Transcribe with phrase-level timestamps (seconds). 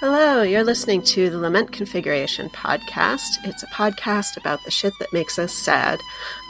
[0.00, 3.44] Hello, you're listening to the Lament Configuration podcast.
[3.44, 5.98] It's a podcast about the shit that makes us sad.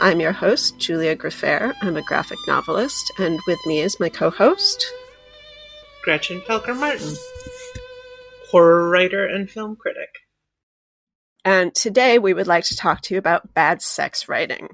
[0.00, 1.72] I'm your host, Julia Gfrörer.
[1.80, 4.92] I'm a graphic novelist, and with me is my co host,
[6.02, 7.14] Gretchen Felker Martin,
[8.50, 10.10] horror writer and film critic.
[11.42, 14.68] And today we would like to talk to you about bad sex writing.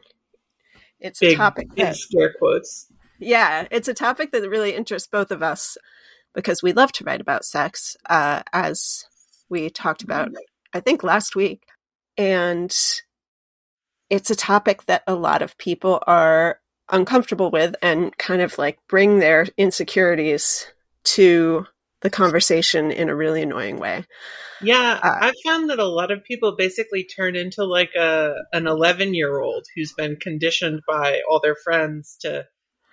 [0.98, 2.88] It's big, a topic big scare quotes.
[3.20, 5.78] yeah, it's a topic that really interests both of us
[6.34, 9.04] because we love to write about sex, uh, as
[9.48, 10.30] we talked about,
[10.72, 11.62] I think, last week.
[12.16, 12.74] And
[14.10, 18.78] it's a topic that a lot of people are uncomfortable with and kind of like
[18.88, 20.66] bring their insecurities
[21.04, 21.66] to
[22.02, 24.04] the conversation in a really annoying way.
[24.60, 28.66] Yeah, Uh, I've found that a lot of people basically turn into like a an
[28.66, 32.46] 11 year old who's been conditioned by all their friends to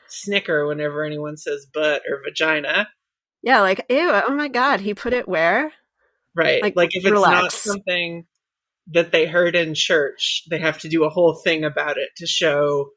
[0.08, 2.88] snicker whenever anyone says butt or vagina.
[3.44, 5.72] Yeah, like, ew, oh my God, he put it where?
[6.36, 6.62] Right.
[6.62, 8.26] Like, Like, if it's not something
[8.88, 12.28] that they heard in church, they have to do a whole thing about it to
[12.28, 12.90] show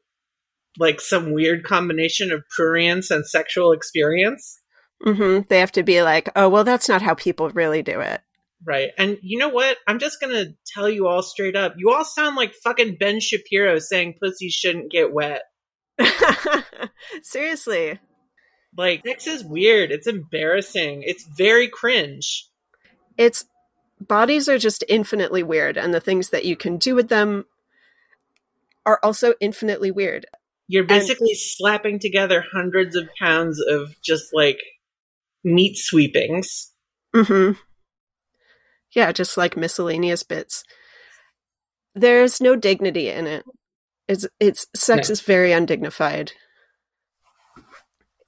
[0.77, 4.59] like some weird combination of prurience and sexual experience.
[5.01, 8.21] hmm They have to be like, oh, well, that's not how people really do it.
[8.65, 8.89] Right.
[8.97, 9.77] And you know what?
[9.87, 11.75] I'm just going to tell you all straight up.
[11.77, 15.43] You all sound like fucking Ben Shapiro saying pussy shouldn't get wet.
[17.21, 17.99] Seriously.
[18.77, 19.91] Like, sex is weird.
[19.91, 21.03] It's embarrassing.
[21.03, 22.47] It's very cringe.
[23.17, 23.45] It's
[24.01, 27.45] bodies are just infinitely weird, and the things that you can do with them
[28.85, 30.25] are also infinitely weird.
[30.67, 34.57] You're basically slapping together hundreds of pounds of just like
[35.43, 36.71] meat sweepings.
[37.13, 37.51] hmm
[38.91, 40.63] Yeah, just like miscellaneous bits.
[41.93, 43.45] There's no dignity in it.
[44.07, 45.13] It's it's sex No.
[45.13, 46.33] is very undignified.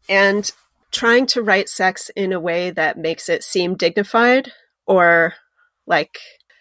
[0.10, 0.50] And
[0.92, 4.52] trying to write sex in a way that makes it seem dignified
[4.86, 5.34] or
[5.86, 6.18] like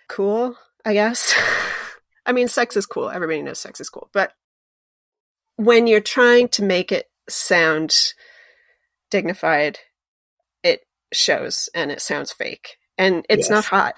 [0.08, 1.34] cool, I guess.
[2.26, 3.08] I mean, sex is cool.
[3.08, 4.10] Everybody knows sex is cool.
[4.12, 4.32] But
[5.56, 7.94] when you're trying to make it sound
[9.10, 9.78] dignified,
[10.62, 10.80] it
[11.12, 12.76] shows and it sounds fake.
[12.98, 13.50] And it's Yes.
[13.50, 13.94] not hot.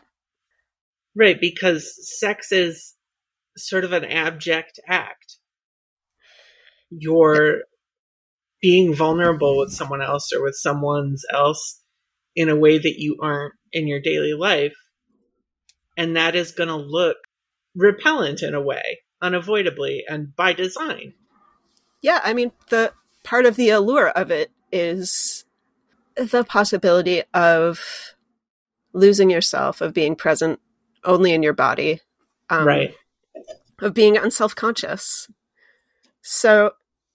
[1.16, 1.40] Right.
[1.40, 2.94] Because sex is
[3.56, 5.38] sort of an abject act.
[6.90, 7.62] You're
[8.60, 11.80] being vulnerable with someone else or with someone's else
[12.34, 14.74] in a way that you aren't in your daily life.
[15.96, 17.16] And that is going to look
[17.74, 21.14] repellent in a way, unavoidably, and by design.
[22.00, 22.92] Yeah, I mean, the
[23.24, 25.44] part of the allure of it is
[26.16, 28.14] the possibility of
[28.92, 30.60] losing yourself, of being present
[31.04, 32.00] only in your body,
[32.50, 32.94] um, right.
[33.80, 35.28] of being unself conscious.
[36.22, 36.72] So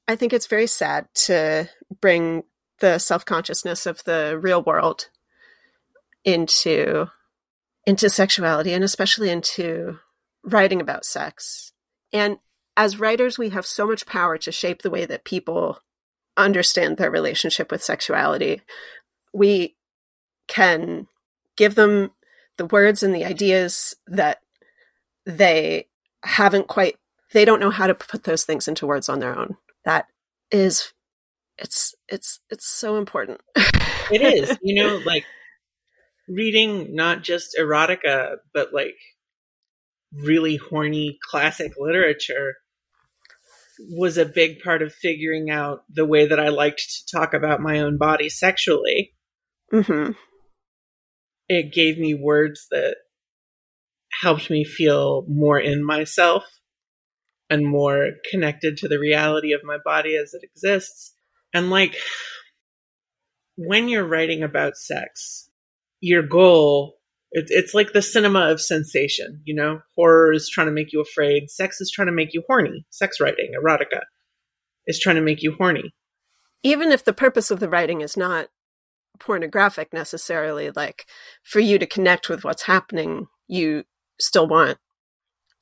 [0.08, 1.70] I think it's very sad to
[2.02, 2.44] bring
[2.80, 5.10] the self consciousness of the real world
[6.26, 7.08] into
[7.86, 10.00] into sexuality and especially into
[10.44, 11.74] writing about sex.
[12.12, 12.38] And
[12.76, 15.80] as writers, we have so much power to shape the way that people
[16.38, 18.62] understand their relationship with sexuality.
[19.34, 19.76] We
[20.48, 21.08] can
[21.56, 22.12] give them
[22.58, 24.40] the words and the ideas that
[25.26, 25.88] they
[26.24, 26.98] haven't quite
[27.32, 30.08] they don't know how to put those things into words on their own that
[30.52, 30.94] is
[31.58, 33.42] it's it's it's so important.
[33.56, 35.24] It is, you know, like
[36.28, 38.96] reading not just erotica, but like
[40.14, 42.56] really horny classic literature
[43.90, 47.60] was a big part of figuring out the way that I liked to talk about
[47.60, 49.14] my own body sexually.
[49.72, 50.12] hmm
[51.50, 52.98] It gave me words that
[54.22, 56.46] helped me feel more in myself
[57.54, 61.14] and more connected to the reality of my body as it exists.
[61.54, 61.96] And like
[63.58, 65.50] when you're writing about sex,
[66.02, 66.96] your goal
[67.36, 69.80] it's it's like the cinema of sensation, you know?
[69.96, 72.86] Horror is trying to make you afraid, sex is trying to make you horny.
[72.90, 74.02] Sex writing, erotica
[74.86, 75.94] is trying to make you horny.
[76.64, 78.48] even if the purpose of the writing is not
[79.20, 81.06] pornographic necessarily like
[81.44, 83.84] for you to connect with what's happening you
[84.20, 84.78] still want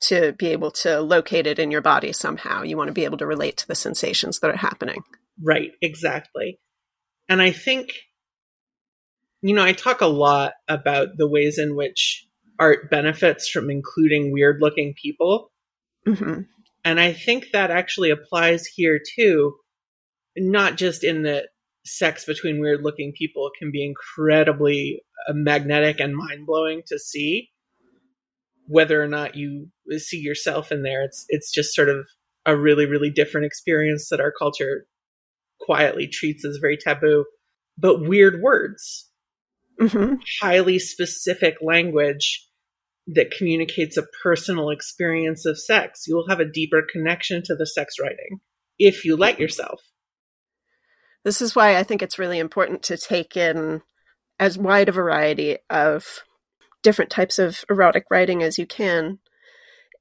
[0.02, 3.18] to be able to locate it in your body somehow you want to be able
[3.18, 5.02] to relate to the sensations that are happening
[5.40, 6.58] Right, exactly.
[7.28, 7.92] And I think,
[9.40, 12.26] you know, I talk a lot about the ways in which
[12.58, 15.50] art benefits from including weird looking people.
[16.06, 16.42] hmm
[16.84, 19.54] And I think that actually applies here too,
[20.36, 21.46] not just in that
[21.84, 27.50] sex between weird looking people can be incredibly uh, magnetic and mind blowing to see.
[28.72, 32.06] Whether or not you see yourself in there, it's it's just sort of
[32.46, 34.86] a really really different experience that our culture
[35.60, 37.26] quietly treats as very taboo.
[37.76, 39.10] But weird words,
[39.78, 42.48] hmm highly specific language
[43.08, 46.04] that communicates a personal experience of sex.
[46.06, 48.40] You'll have a deeper connection to the sex writing
[48.78, 49.80] if you let yourself.
[51.24, 53.82] This is why I think it's really important to take in
[54.40, 56.22] as wide a variety of
[56.82, 59.18] different types of erotic writing as you can.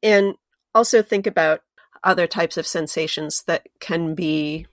[0.03, 0.35] And
[0.73, 1.61] also think about
[2.03, 4.65] other types of sensations that can be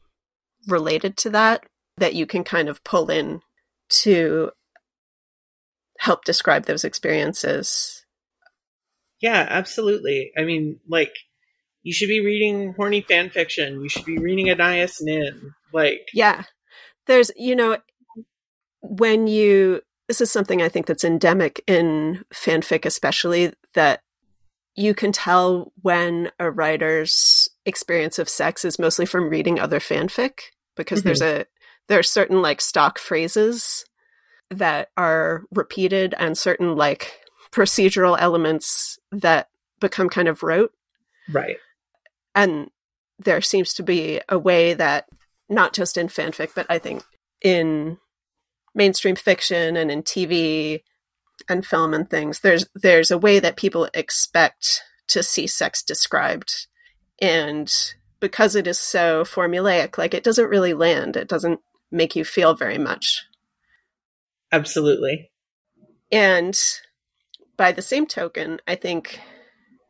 [0.66, 1.66] related to that,
[1.96, 3.42] that you can kind of pull in
[3.90, 4.50] to
[5.98, 8.04] help describe those experiences.
[9.20, 10.30] Yeah, absolutely.
[10.36, 11.12] I mean, like,
[11.82, 13.80] you should be reading horny fan fiction.
[13.80, 15.52] You should be reading Anais Nin.
[15.72, 16.44] Like, Yeah.
[17.06, 17.78] There's, you know,
[18.80, 24.00] when you, this is something I think that's endemic in fanfic, especially that
[24.74, 30.40] you can tell when a writer's experience of sex is mostly from reading other fanfic
[30.76, 31.42] because there's mm-hmm.
[31.42, 31.46] a,
[31.88, 33.84] there are certain like stock phrases
[34.50, 37.12] that are repeated and certain like
[37.52, 39.48] procedural elements that
[39.80, 40.72] become kind of rote
[41.30, 41.56] right.
[42.34, 42.70] and
[43.18, 45.06] there seems to be a way that
[45.48, 47.02] not just in fanfic but i think
[47.42, 47.98] in
[48.78, 50.80] mainstream fiction and in tv
[51.48, 56.66] and film and things there's there's a way that people expect to see sex described
[57.20, 61.60] and because it is so formulaic like it doesn't really land it doesn't
[61.90, 63.24] make you feel very much
[64.52, 65.30] Absolutely.
[66.10, 66.58] And
[67.56, 69.20] by the same token, I think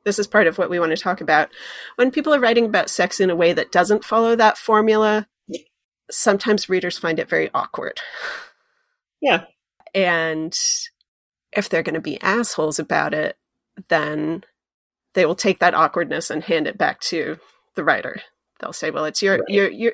[0.04, 1.50] this is part of what we want to talk about.
[1.96, 5.28] When people are writing about sex in a way that doesn't follow that formula,
[6.10, 8.00] sometimes readers find it very awkward.
[9.20, 9.44] Yeah.
[9.94, 10.56] And
[11.52, 13.36] if they're going to be assholes about it,
[13.88, 14.44] then
[15.14, 17.38] they will take that awkwardness and hand it back to
[17.74, 18.20] the writer.
[18.60, 19.48] They'll say, "Well, it's your Right.
[19.48, 19.92] your your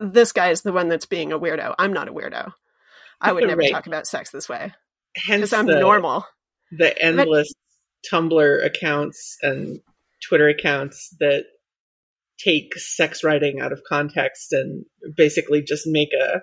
[0.00, 1.74] this guy is the one that's being a weirdo.
[1.78, 2.52] I'm not a weirdo.
[3.20, 3.72] I would never Right.
[3.72, 4.72] talk about sex this way
[5.16, 6.24] Hence because I'm the, normal."
[6.70, 7.52] the endless
[8.10, 9.80] Tumblr accounts and
[10.26, 11.44] Twitter accounts that
[12.38, 14.84] take sex writing out of context and
[15.16, 16.42] basically just make a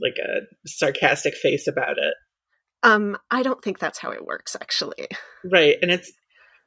[0.00, 2.14] like a sarcastic face about it.
[2.82, 5.06] Um, I don't think that's how it works, actually.
[5.44, 5.76] Right.
[5.80, 6.12] And it's,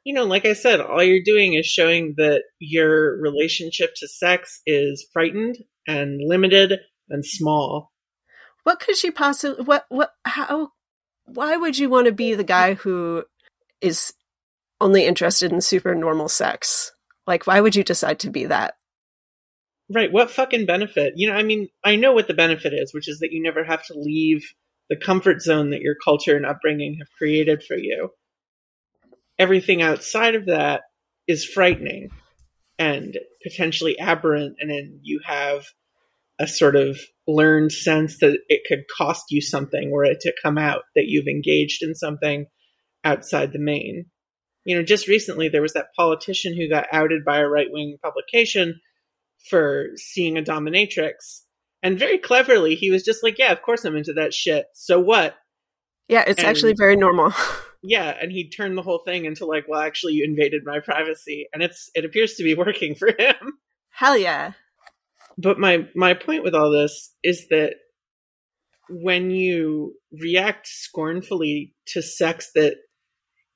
[0.04, 4.60] you know, like I said, all you're doing is showing that your relationship to sex
[4.66, 5.56] is frightened
[5.86, 6.78] and limited
[7.08, 7.92] and small.
[8.62, 9.64] What could she possibly?
[9.64, 9.84] What?
[9.88, 10.10] What?
[10.24, 10.70] How?
[11.24, 13.24] Why would you want to be the guy who
[13.80, 14.12] is
[14.80, 16.92] only interested in super normal sex?
[17.26, 18.74] Like, why would you decide to be that?
[19.88, 20.10] Right.
[20.10, 21.14] What fucking benefit?
[21.16, 23.62] You know, I mean, I know what the benefit is, which is that you never
[23.62, 24.42] have to leave
[24.88, 28.10] the comfort zone that your culture and upbringing have created for you.
[29.38, 30.82] Everything outside of that
[31.28, 32.10] is frightening
[32.78, 34.56] and potentially aberrant.
[34.60, 35.64] And then you have
[36.38, 40.58] a sort of learned sense that it could cost you something were it to come
[40.58, 42.46] out that you've engaged in something
[43.04, 44.06] outside the main.
[44.64, 47.98] You know, just recently there was that politician who got outed by a right wing
[48.02, 48.80] publication
[49.50, 51.42] for seeing a dominatrix.
[51.82, 54.66] And very cleverly, he was just like, Yeah, of course I'm into that shit.
[54.74, 55.34] So what?
[56.08, 57.32] Yeah, it's And- actually very normal.
[57.88, 61.46] Yeah, and he turned the whole thing into like, well, actually, you invaded my privacy,
[61.52, 63.36] and it's it appears to be working for him.
[63.90, 64.52] Hell yeah.
[65.38, 67.74] But my my point with all this is that
[68.88, 72.76] when you react scornfully to sex that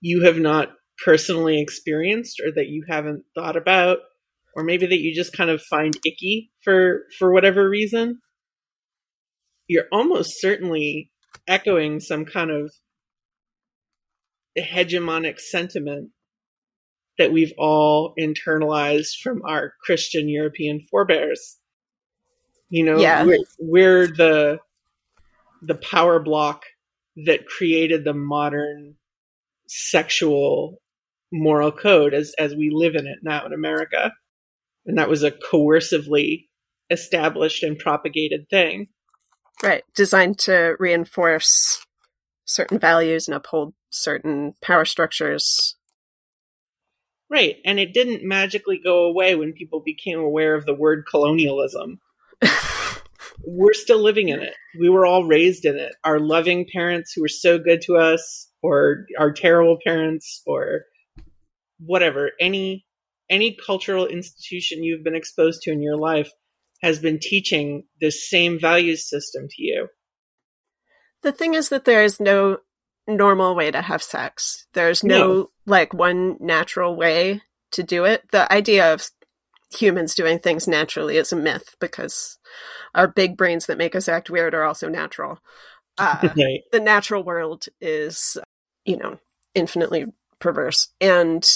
[0.00, 0.68] you have not
[1.04, 3.98] personally experienced or that you haven't thought about
[4.54, 8.18] or maybe that you just kind of find icky for for whatever reason
[9.68, 11.10] you're almost certainly
[11.46, 12.72] echoing some kind of
[14.58, 16.10] hegemonic sentiment
[17.18, 21.58] that we've all internalized from our Christian European forebears.
[22.68, 23.24] You know, Yeah.
[23.24, 24.58] we're, we're the
[25.62, 26.64] the power block
[27.26, 28.96] that created the modern
[29.68, 30.80] sexual
[31.30, 34.12] moral code as as we live in it now in America.
[34.86, 36.48] And that was a coercively
[36.90, 38.88] established and propagated thing.
[39.62, 39.84] Right.
[39.94, 41.84] Designed to reinforce
[42.44, 45.76] certain values and uphold certain power structures.
[47.28, 47.56] Right.
[47.64, 52.00] And it didn't magically go away when people became aware of the word colonialism.
[53.44, 54.54] We're still living in it.
[54.78, 55.94] We were all raised in it.
[56.04, 60.82] Our loving parents who were so good to us, or our terrible parents, or
[61.78, 62.84] whatever, any
[63.30, 66.30] any cultural institution you've been exposed to in your life
[66.82, 69.88] has been teaching this same value system to you.
[71.22, 72.58] The thing is that there is no
[73.06, 74.66] normal way to have sex.
[74.72, 75.50] There's no, No.
[75.66, 78.24] like one natural way to do it.
[78.32, 79.08] The idea of
[79.72, 82.38] humans doing things naturally is a myth because
[82.94, 85.38] our big brains that make us act weird are also natural.
[85.98, 86.60] Uh, right.
[86.72, 88.36] the natural world is,
[88.84, 89.18] you know,
[89.54, 90.06] infinitely
[90.38, 91.48] perverse and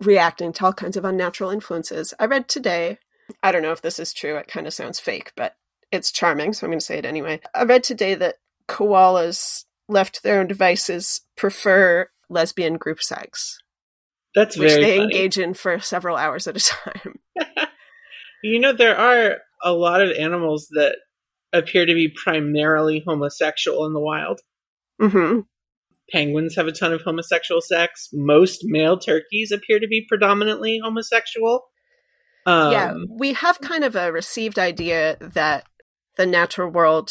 [0.00, 2.14] reacting to all kinds of unnatural influences.
[2.18, 2.98] I read today,
[3.42, 5.56] I don't know if this is true, it kind of sounds fake, but
[5.92, 7.40] it's charming, so I'm going to say it anyway.
[7.54, 8.36] I read today that
[8.68, 13.58] koalas left to their own devices prefer lesbian group sex,
[14.34, 15.14] That's which very they funny.
[15.14, 17.18] engage in for several hours at a time.
[18.42, 20.96] You know, there are a lot of animals that
[21.52, 24.40] appear to be primarily homosexual in the wild.
[25.00, 25.40] hmm
[26.12, 28.08] Penguins have a ton of homosexual sex.
[28.12, 31.64] Most male turkeys appear to be predominantly homosexual.
[32.46, 35.64] Um, yeah, we have kind of a received idea that
[36.16, 37.10] the natural world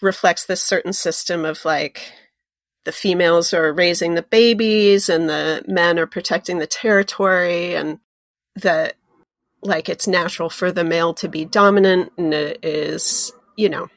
[0.00, 2.12] reflects this certain system of like
[2.84, 7.98] the females are raising the babies and the men are protecting the territory and
[8.56, 8.94] that
[9.62, 13.88] like it's natural for the male to be dominant and it is you know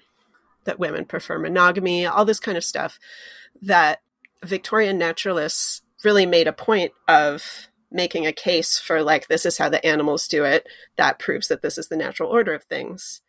[0.65, 2.99] that women prefer monogamy all this kind of stuff
[3.61, 4.01] that
[4.43, 9.69] victorian naturalists really made a point of making a case for like this is how
[9.69, 10.67] the animals do it.
[10.97, 13.21] That proves that this is the natural order of things.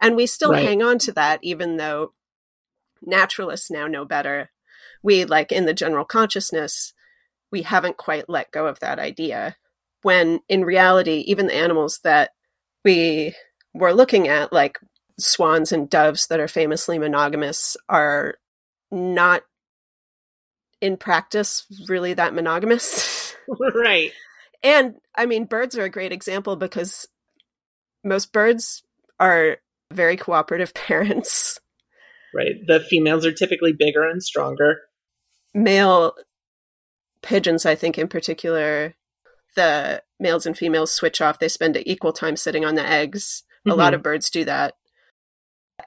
[0.00, 0.64] And we still Right.
[0.64, 2.12] hang on to that even though
[3.02, 4.50] naturalists now know better.
[5.02, 6.92] We like in the general consciousness
[7.50, 9.56] we haven't quite let go of that idea
[10.02, 12.30] when in reality even the animals that
[12.84, 13.34] we
[13.74, 14.78] were looking at like
[15.18, 18.36] swans and doves that are famously monogamous are
[18.90, 19.42] not
[20.80, 23.36] in practice really that monogamous
[23.74, 24.12] right.
[24.62, 27.06] and i mean birds are a great example because
[28.04, 28.82] most birds
[29.18, 29.58] are
[29.92, 31.58] very cooperative parents
[32.32, 32.64] Right.
[32.64, 34.82] The females are typically bigger and stronger.
[35.52, 36.14] male
[37.22, 38.94] pigeons, I think in particular,
[39.56, 41.40] the males and females switch off.
[41.40, 43.42] They spend equal time sitting on the eggs.
[43.68, 43.96] A lot Mhm.
[43.96, 44.74] of birds do that.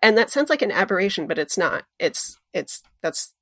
[0.02, 1.86] And that sounds like an aberration, but it's not.
[1.98, 3.34] It's it's that's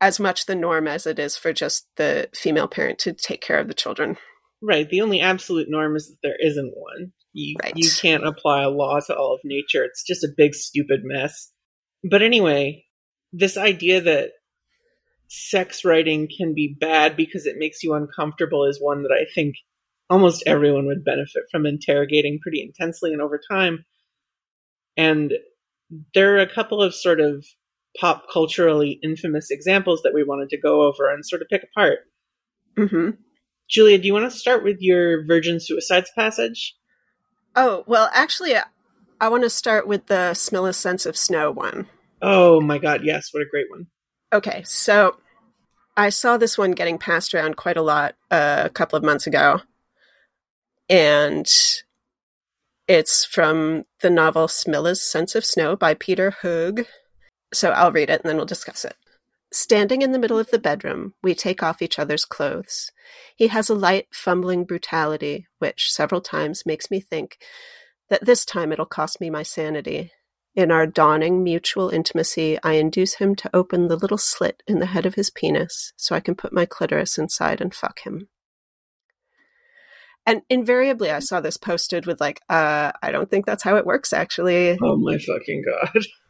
[0.00, 3.58] as much the norm as it is for just the female parent to take care
[3.58, 4.16] of the children.
[4.62, 4.88] Right.
[4.88, 7.12] The only absolute norm is that there isn't one.
[7.32, 7.72] You Right.
[7.76, 9.84] you can't apply a law to all of nature.
[9.84, 11.52] It's just a big stupid mess.
[12.02, 12.84] But anyway,
[13.32, 14.30] this idea that
[15.28, 19.56] sex writing can be bad because it makes you uncomfortable is one that I think
[20.08, 23.84] almost everyone would benefit from interrogating pretty intensely and over time.
[24.96, 25.34] And
[26.14, 27.44] there are a couple of sort of
[27.98, 32.00] pop culturally infamous examples that we wanted to go over and sort of pick apart.
[32.76, 33.10] hmm
[33.68, 36.74] Julia, do you want to start with your virgin suicides passage?
[37.54, 38.64] Oh well, actually, I,
[39.20, 41.86] I want to start with the Smilla's sense of snow one.
[42.22, 43.86] Oh my god, yes, what a great one.
[44.32, 45.16] Okay, so
[45.96, 49.26] I saw this one getting passed around quite a lot uh, a couple of months
[49.26, 49.60] ago.
[50.88, 51.46] And
[52.86, 56.86] it's from the novel Smilla's Sense of Snow by Peter Høeg.
[57.52, 58.96] So I'll read it and then we'll discuss it.
[59.50, 62.90] Standing in the middle of the bedroom, we take off each other's clothes.
[63.34, 67.38] He has a light, fumbling brutality, which several times makes me think
[68.10, 70.12] that this time it'll cost me my sanity.
[70.54, 74.86] In our dawning mutual intimacy, I induce him to open the little slit in the
[74.86, 78.28] head of his penis so I can put my clitoris inside and fuck him.
[80.26, 83.86] And invariably, I saw this posted with, like, uh, I don't think that's how it
[83.86, 84.76] works, actually.
[84.82, 86.04] Oh my fucking god.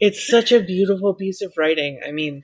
[0.00, 2.00] It's such a beautiful piece of writing.
[2.06, 2.42] I mean,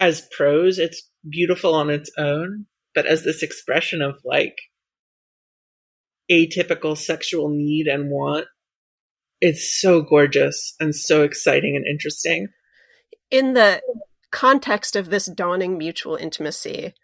[0.00, 4.56] as prose, it's beautiful on its own, but as this expression of like
[6.30, 8.46] atypical sexual need and want,
[9.40, 12.48] it's so gorgeous and so exciting and interesting.
[13.30, 13.82] In the
[14.30, 16.94] context of this dawning mutual intimacy,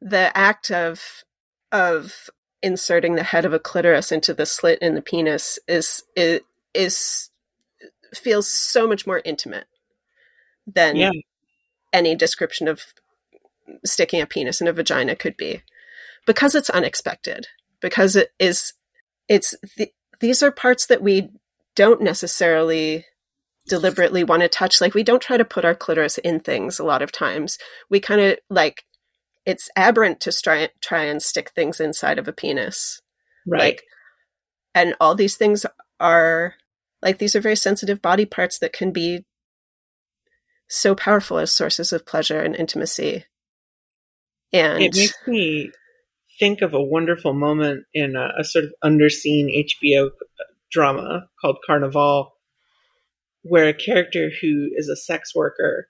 [0.00, 1.24] the act of
[1.72, 2.28] of
[2.62, 6.40] inserting the head of a clitoris into the slit in the penis is is,
[6.74, 7.29] is
[8.14, 9.66] feels so much more intimate
[10.66, 11.10] than Yeah.
[11.92, 12.82] any description of
[13.84, 15.62] sticking a penis in a vagina could be.
[16.26, 17.46] Because it's unexpected.
[17.80, 18.72] Because it is
[19.28, 21.30] it's th- these are parts that we
[21.76, 23.06] don't necessarily
[23.68, 24.80] deliberately want to touch.
[24.80, 27.58] Like we don't try to put our clitoris in things a lot of times.
[27.88, 28.84] We kind of like
[29.46, 33.00] it's aberrant to try try and stick things inside of a penis.
[33.46, 33.60] Right.
[33.60, 33.82] like
[34.74, 35.64] and all these things
[35.98, 36.54] are
[37.02, 39.24] like these are very sensitive body parts that can be
[40.68, 43.24] so powerful as sources of pleasure and intimacy
[44.52, 45.70] and it makes me
[46.40, 51.58] think of a wonderful moment in a, a sort of underseen HBO uh, drama called
[51.64, 52.32] Carnival,
[53.42, 55.86] where a character who is a sex worker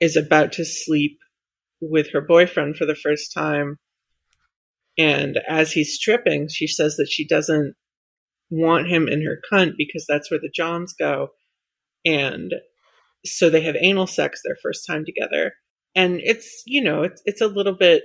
[0.00, 1.18] is about to sleep
[1.80, 3.76] with her boyfriend for the first time.
[4.98, 7.74] And as he's stripping, she says that she doesn't
[8.52, 11.28] want him in her cunt because that's where the Johns go.
[12.04, 12.52] And
[13.24, 15.54] so they have anal sex their first time together.
[15.94, 18.02] And it's, you know, it's it's a little bit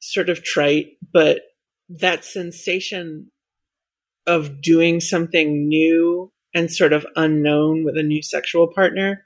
[0.00, 1.40] sort of trite, but
[1.88, 3.30] that sensation
[4.26, 9.24] of doing something new and sort of unknown with a new sexual partner,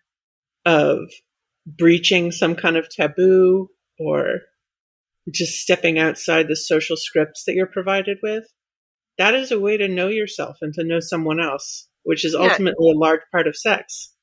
[0.64, 0.98] of
[1.66, 4.40] breaching some kind of taboo or
[5.30, 8.44] just stepping outside the social scripts that you're provided with,
[9.18, 12.88] that is a way to know yourself and to know someone else, which is ultimately
[12.88, 12.94] yeah.
[12.94, 14.14] a large part of sex.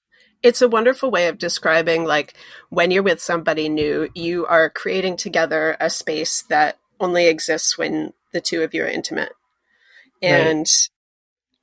[0.42, 2.34] It's a wonderful way of describing like
[2.70, 8.14] when you're with somebody new, you are creating together a space that only exists when
[8.32, 9.34] the two of you are intimate.
[10.22, 10.90] And right.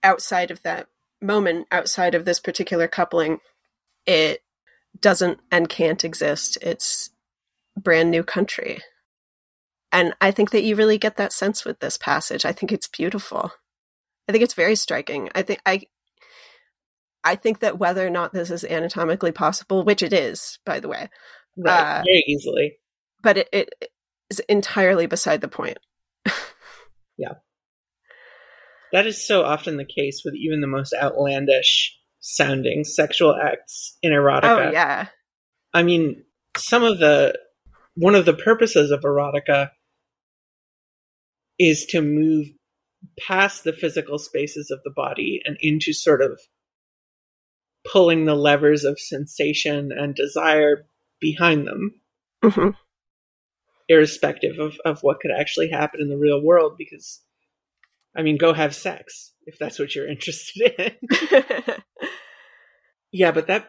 [0.02, 0.88] outside of that
[1.20, 3.38] moment, outside of this particular coupling,
[4.06, 4.42] it
[5.00, 6.58] doesn't and can't exist.
[6.60, 7.10] It's
[7.76, 8.80] brand new country.
[9.92, 12.46] And I think that you really get that sense with this passage.
[12.46, 13.52] I think it's beautiful.
[14.26, 15.28] I think it's very striking.
[15.34, 15.82] I think I
[17.24, 20.88] I think that whether or not this is anatomically possible, which it is, by the
[20.88, 21.08] way,
[21.56, 22.78] right, uh, very easily,
[23.22, 23.74] but it, it
[24.30, 25.78] is entirely beside the point.
[27.16, 27.34] yeah,
[28.92, 34.12] that is so often the case with even the most outlandish sounding sexual acts in
[34.12, 34.68] erotica.
[34.68, 35.08] Oh yeah,
[35.74, 36.24] I mean,
[36.56, 37.38] some of the
[37.94, 39.70] one of the purposes of erotica
[41.62, 42.48] is to move
[43.20, 46.40] past the physical spaces of the body and into sort of
[47.90, 50.86] pulling the levers of sensation and desire
[51.20, 52.00] behind them,
[52.44, 52.70] mm-hmm.
[53.88, 56.74] irrespective of, of what could actually happen in the real world.
[56.76, 57.20] Because,
[58.16, 61.74] I mean, go have sex if that's what you're interested in.
[63.12, 63.68] yeah, but that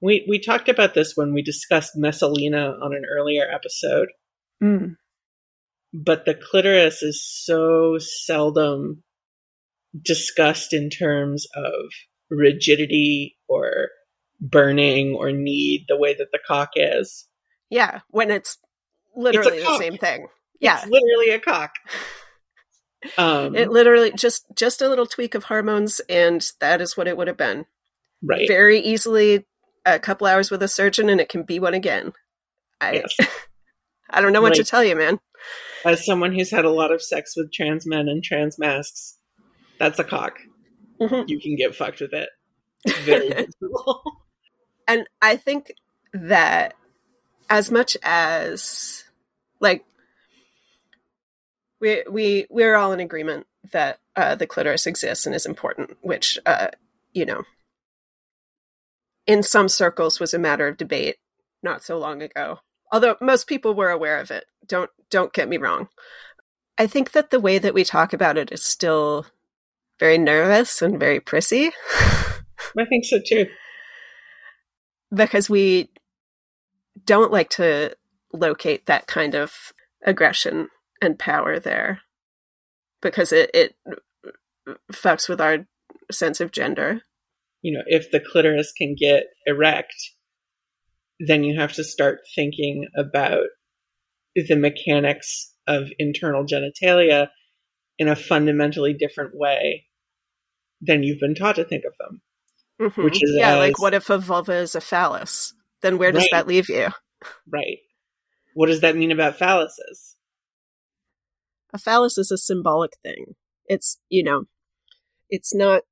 [0.00, 4.08] we we talked about this when we discussed Messalina on an earlier episode.
[4.62, 4.96] Mm
[5.92, 9.02] but the clitoris is so seldom
[10.00, 11.74] discussed in terms of
[12.30, 13.88] rigidity or
[14.40, 17.26] burning or need the way that the cock is.
[17.68, 18.58] Yeah, when it's
[19.14, 20.28] literally it's the same thing.
[20.60, 20.78] Yeah.
[20.78, 21.74] It's literally a cock.
[23.18, 27.16] Um, it literally just just a little tweak of hormones and that is what it
[27.16, 27.66] would have been.
[28.22, 28.46] Right.
[28.46, 29.44] Very easily
[29.84, 32.12] a couple hours with a surgeon and it can be one again.
[32.80, 33.16] I yes.
[34.10, 35.18] I don't know what like, to tell you, man
[35.84, 39.18] as someone who's had a lot of sex with trans men and trans masks,
[39.78, 40.38] that's a cock.
[41.00, 41.24] Mm-hmm.
[41.26, 42.28] You can get fucked with it.
[43.04, 43.46] very
[44.88, 45.74] and I think
[46.12, 46.74] that
[47.48, 49.04] as much as
[49.60, 49.84] like
[51.80, 56.38] we we we're all in agreement that uh, the clitoris exists and is important, which
[56.46, 56.68] uh,
[57.12, 57.42] you know,
[59.26, 61.16] in some circles was a matter of debate
[61.62, 62.58] not so long ago
[62.92, 64.44] although most people were aware of it.
[64.66, 65.88] Don't don't get me wrong.
[66.78, 69.26] I think that the way that we talk about it is still
[69.98, 71.70] very nervous and very prissy.
[72.78, 73.46] I think so too.
[75.12, 75.90] Because we
[77.04, 77.94] don't like to
[78.32, 79.72] locate that kind of
[80.04, 80.68] aggression
[81.00, 82.00] and power there
[83.02, 83.74] because it, it
[84.92, 85.66] fucks with our
[86.10, 87.02] sense of gender.
[87.60, 89.94] You know, if the clitoris can get erect,
[91.24, 93.46] then you have to start thinking about
[94.34, 97.28] the mechanics of internal genitalia
[97.98, 99.86] in a fundamentally different way
[100.80, 102.20] than you've been taught to think of them.
[102.80, 103.04] Mm-hmm.
[103.04, 105.54] Which is yeah, as, like what if a vulva is a phallus?
[105.82, 106.30] Then where does right.
[106.32, 106.88] that leave you?
[107.48, 107.78] Right.
[108.54, 110.16] What does that mean about phalluses?
[111.72, 113.36] A phallus is a symbolic thing.
[113.66, 114.44] It's you know,
[115.30, 115.82] it's not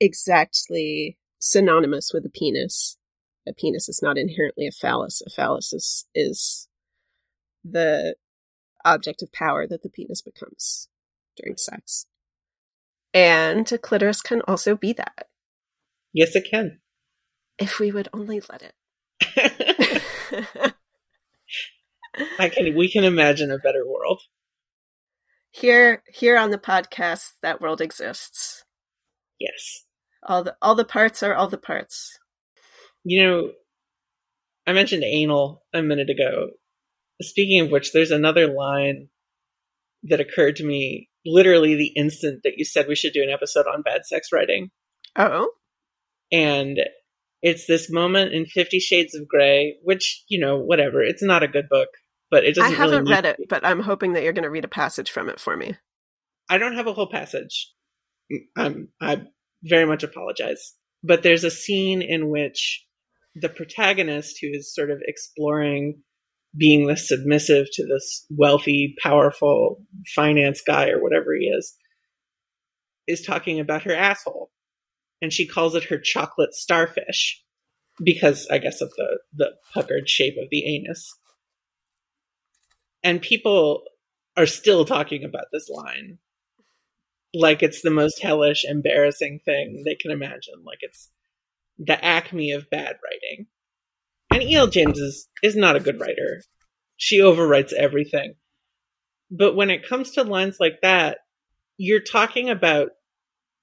[0.00, 2.96] exactly synonymous with a penis
[3.48, 5.22] a penis is not inherently a phallus.
[5.26, 6.68] A phallus is, is
[7.64, 8.16] the
[8.84, 10.88] object of power that the penis becomes
[11.36, 12.06] during sex.
[13.14, 15.28] And a clitoris can also be that.
[16.12, 16.80] Yes, it can.
[17.58, 18.74] If we would only let it.
[22.38, 24.22] I can we can imagine a better world.
[25.50, 28.64] Here here on the podcast that world exists.
[29.38, 29.84] Yes.
[30.22, 32.18] All the all the parts are all the parts.
[33.08, 33.50] You know,
[34.66, 36.50] I mentioned anal a minute ago.
[37.22, 39.08] Speaking of which, there's another line
[40.02, 43.66] that occurred to me literally the instant that you said we should do an episode
[43.72, 44.70] on bad sex writing.
[45.14, 45.50] Uh oh.
[46.32, 46.80] And
[47.42, 51.00] it's this moment in Fifty Shades of Grey, which, you know, whatever.
[51.00, 51.90] It's not a good book,
[52.28, 54.50] but it doesn't I haven't really read it, but I'm hoping that you're going to
[54.50, 55.76] read a passage from it for me.
[56.50, 57.72] I don't have a whole passage.
[58.56, 59.22] I'm, I
[59.62, 60.74] very much apologize.
[61.04, 62.85] But there's a scene in which
[63.40, 66.02] the protagonist who is sort of exploring
[66.56, 69.82] being the submissive to this wealthy, powerful
[70.14, 71.76] finance guy or whatever he is,
[73.06, 74.50] is talking about her asshole.
[75.22, 77.42] And she calls it her chocolate starfish.
[78.02, 81.14] because I guess of the the puckered shape of the anus.
[83.02, 83.82] And people
[84.36, 86.18] are still talking about this line
[87.34, 90.54] like it's the most hellish, embarrassing thing they can imagine.
[90.64, 91.10] Like it's
[91.78, 93.46] the acme of bad writing.
[94.30, 94.66] And E.L.
[94.66, 96.42] James is, is not a good writer.
[96.96, 98.34] She overwrites everything.
[99.30, 101.18] But when it comes to lines like that,
[101.78, 102.90] you're talking about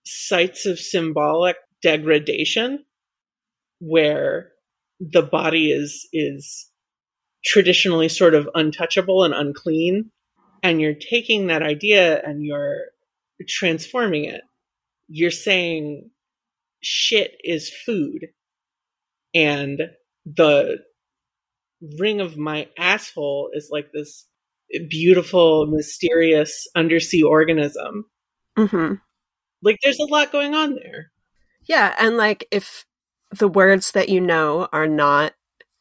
[0.05, 2.83] sites of symbolic degradation
[3.79, 4.51] where
[4.99, 6.69] the body is is
[7.43, 10.09] traditionally sort of untouchable and unclean
[10.61, 12.85] and you're taking that idea and you're
[13.47, 14.41] transforming it
[15.09, 16.09] you're saying
[16.83, 18.27] shit is food
[19.33, 19.81] and
[20.25, 20.77] the
[21.99, 24.27] ring of my asshole is like this
[24.89, 28.05] beautiful mysterious undersea organism
[28.57, 28.95] Mm-hmm.
[29.63, 31.11] like there's a lot going on there
[31.67, 32.85] Yeah, and like if
[33.31, 35.33] the words that you know are not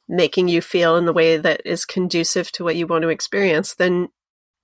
[0.08, 3.74] making you feel in the way that is conducive to what you want to experience,
[3.74, 4.08] then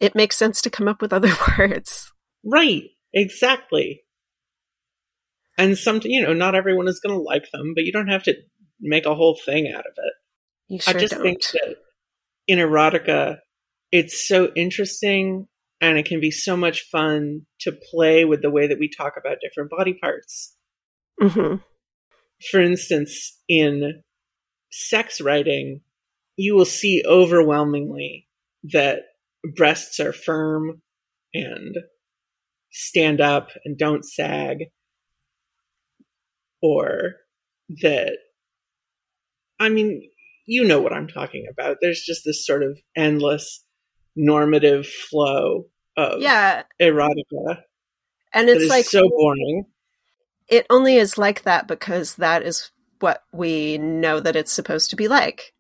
[0.01, 2.12] it makes sense to come up with other words.
[2.44, 4.03] Right, exactly.
[5.59, 8.23] And some, you know, not everyone is going to like them, but you don't have
[8.25, 8.35] to
[8.81, 10.12] make a whole thing out of it.
[10.68, 11.23] You sure I just don't.
[11.23, 11.77] think that
[12.47, 13.38] in erotica,
[13.90, 15.49] it's so interesting
[15.81, 19.14] and it can be so much fun to play with the way that we talk
[19.18, 20.57] about different body parts.
[21.21, 21.57] hmm
[22.51, 24.03] For instance, in
[24.71, 25.81] sex writing,
[26.37, 28.29] you will see overwhelmingly
[28.73, 29.01] that
[29.57, 30.83] breasts are firm
[31.35, 31.77] and
[32.71, 34.66] stand up and don't sag,
[36.62, 37.14] or
[37.83, 38.16] that,
[39.61, 40.09] I mean,
[40.47, 41.79] you know what I'm talking about.
[41.81, 43.64] There's just this sort of endless
[44.16, 45.66] normative flow
[45.97, 47.62] of Yeah, erotica
[48.33, 49.64] and it's is like so boring.
[50.49, 54.97] it only is like that because that is what we know that it's supposed to
[54.97, 55.53] be like.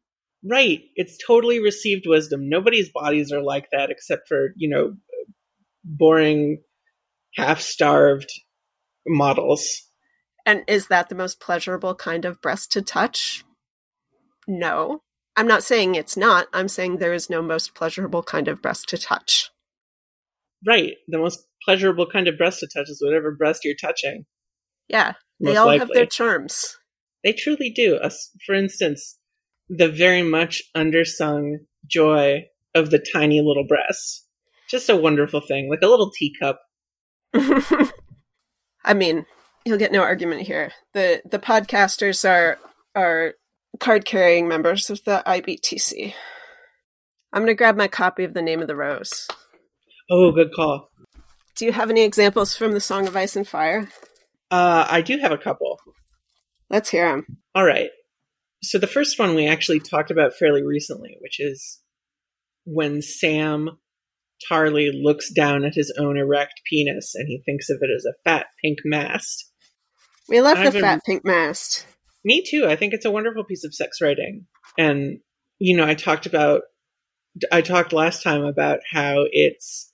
[0.44, 0.82] Right.
[0.94, 2.48] It's totally received wisdom.
[2.48, 4.94] Nobody's bodies are like that except for, you know,
[5.84, 6.62] boring,
[7.34, 8.30] half starved
[9.06, 9.82] models.
[10.48, 13.44] And is that the most pleasurable kind of breast to touch?
[14.46, 15.02] No.
[15.36, 16.46] I'm not saying it's not.
[16.54, 19.50] I'm saying there is no most pleasurable kind of breast to touch.
[20.66, 20.94] Right.
[21.06, 24.24] The most pleasurable kind of breast to touch is whatever breast you're touching.
[24.88, 25.80] Yeah, they all likely.
[25.80, 26.78] have their charms.
[27.22, 28.00] They truly do.
[28.46, 29.18] For instance,
[29.68, 31.56] the very much undersung
[31.86, 34.24] joy of the tiny little breasts.
[34.70, 36.58] Just a wonderful thing, like a little teacup.
[38.82, 39.26] I mean,
[39.68, 40.72] you'll get no argument here.
[40.94, 42.58] The the podcasters are
[42.94, 43.34] are
[43.78, 46.14] card carrying members of the IBTC.
[47.32, 49.28] I'm gonna grab my copy of The Name of the Rose.
[50.10, 50.90] Oh, good call.
[51.54, 53.88] Do you have any examples from the Song of Ice and Fire?
[54.50, 55.78] Uh, I do have a couple.
[56.70, 57.26] Let's hear them.
[57.54, 57.90] All right.
[58.62, 61.80] So the first one we actually talked about fairly recently, which is
[62.64, 63.70] when Sam
[64.50, 68.14] Tarly looks down at his own erect penis and he thinks of it as a
[68.24, 69.47] fat pink mast.
[70.28, 71.86] We love the I've been- fat pink mast.
[72.24, 72.66] Me too.
[72.66, 74.46] I think it's a wonderful piece of sex writing.
[74.76, 75.20] And,
[75.58, 76.62] you know, I talked about,
[77.52, 79.92] I talked last time about how it's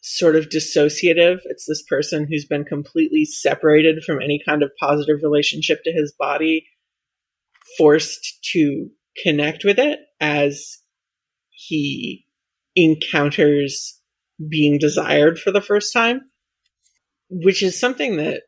[0.00, 1.40] sort of dissociative.
[1.44, 6.12] It's this person who's been completely separated from any kind of positive relationship to his
[6.18, 6.66] body,
[7.76, 8.88] forced to
[9.22, 10.78] connect with it as
[11.50, 12.24] he
[12.74, 14.00] encounters
[14.48, 16.22] being desired for the first time,
[17.28, 18.42] which is something that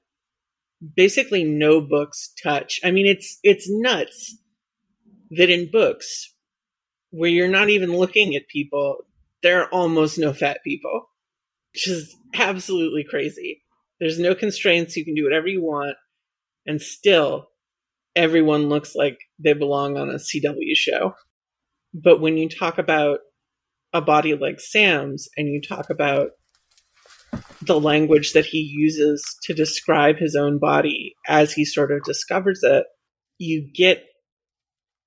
[0.96, 2.80] basically no books touch.
[2.84, 4.36] I mean, it's it's nuts
[5.30, 6.34] that in books
[7.10, 9.04] where you're not even looking at people,
[9.42, 11.08] there are almost no fat people,
[11.72, 13.62] which is absolutely crazy.
[14.00, 14.96] There's no constraints.
[14.96, 15.96] You can do whatever you want,
[16.66, 17.50] and still,
[18.16, 21.14] everyone looks like they belong on a CW show.
[21.94, 23.20] But when you talk about
[23.92, 26.30] a body like Sam's, and you talk about
[27.62, 32.60] the language that he uses to describe his own body as he sort of discovers
[32.62, 32.84] it,
[33.38, 34.04] you get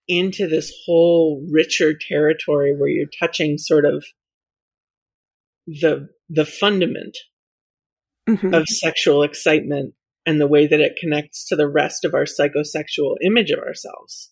[0.08, 4.06] into this whole richer territory where you're touching sort of
[5.68, 7.18] the the fundament
[8.28, 8.60] Mhm.
[8.60, 9.94] of sexual excitement
[10.26, 14.32] and the way that it connects to the rest of our psychosexual image of ourselves.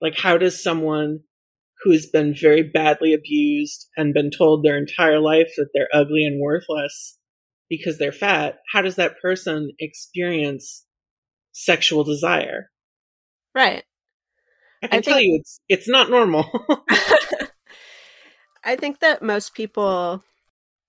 [0.00, 1.20] Like, how does someone
[1.82, 6.40] who's been very badly abused and been told their entire life that they're ugly and
[6.40, 7.18] worthless
[7.68, 10.84] because they're fat, how does that person experience
[11.52, 12.70] sexual desire?
[13.54, 13.84] Right.
[14.82, 16.44] I can I tell think- you it's it's not normal.
[18.64, 20.22] I think that most people,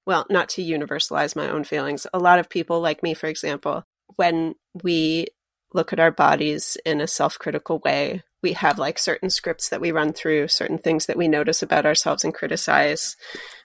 [0.05, 3.83] well, not to universalize my own feelings, a lot of people like me, for example,
[4.15, 5.27] when we
[5.73, 8.23] look at our bodies in a self critical way.
[8.41, 11.85] We have like certain scripts that we run through, certain things that we notice about
[11.85, 13.15] ourselves and criticize.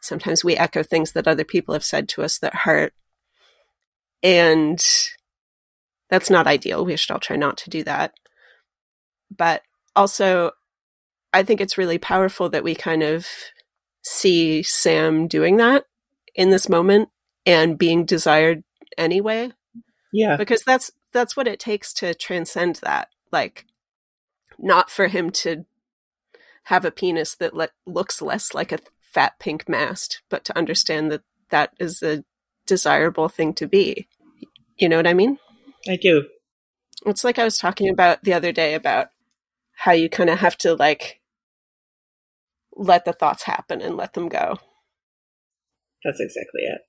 [0.01, 2.95] Sometimes we echo things that other people have said to us that hurt.
[4.23, 4.83] And
[6.09, 6.85] that's not ideal.
[6.85, 8.13] We should all try not to do that.
[9.37, 9.63] But
[9.95, 10.53] also,
[11.33, 13.27] I think it's really powerful that we kind of
[14.03, 15.85] see Sam doing that
[16.35, 17.09] in this moment
[17.47, 18.63] and being desired
[18.99, 19.53] anyway.
[20.13, 20.37] Yeah.
[20.37, 23.09] Because that's that's what it takes to transcend that.
[23.31, 23.67] Like
[24.59, 25.65] not for him to
[26.65, 31.11] have a penis that le- looks less like a fat pink mast, but to understand
[31.11, 32.25] that that is a
[32.67, 34.07] desirable thing to be.
[34.79, 35.39] You know what I mean?
[35.89, 36.25] I do.
[37.05, 39.09] It's like I was talking about the other day about
[39.75, 41.21] how you kind of have to like
[42.75, 44.59] let the thoughts happen and let them go.
[46.05, 46.81] That's exactly it.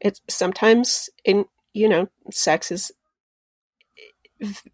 [0.00, 2.92] It's sometimes in you know, sex is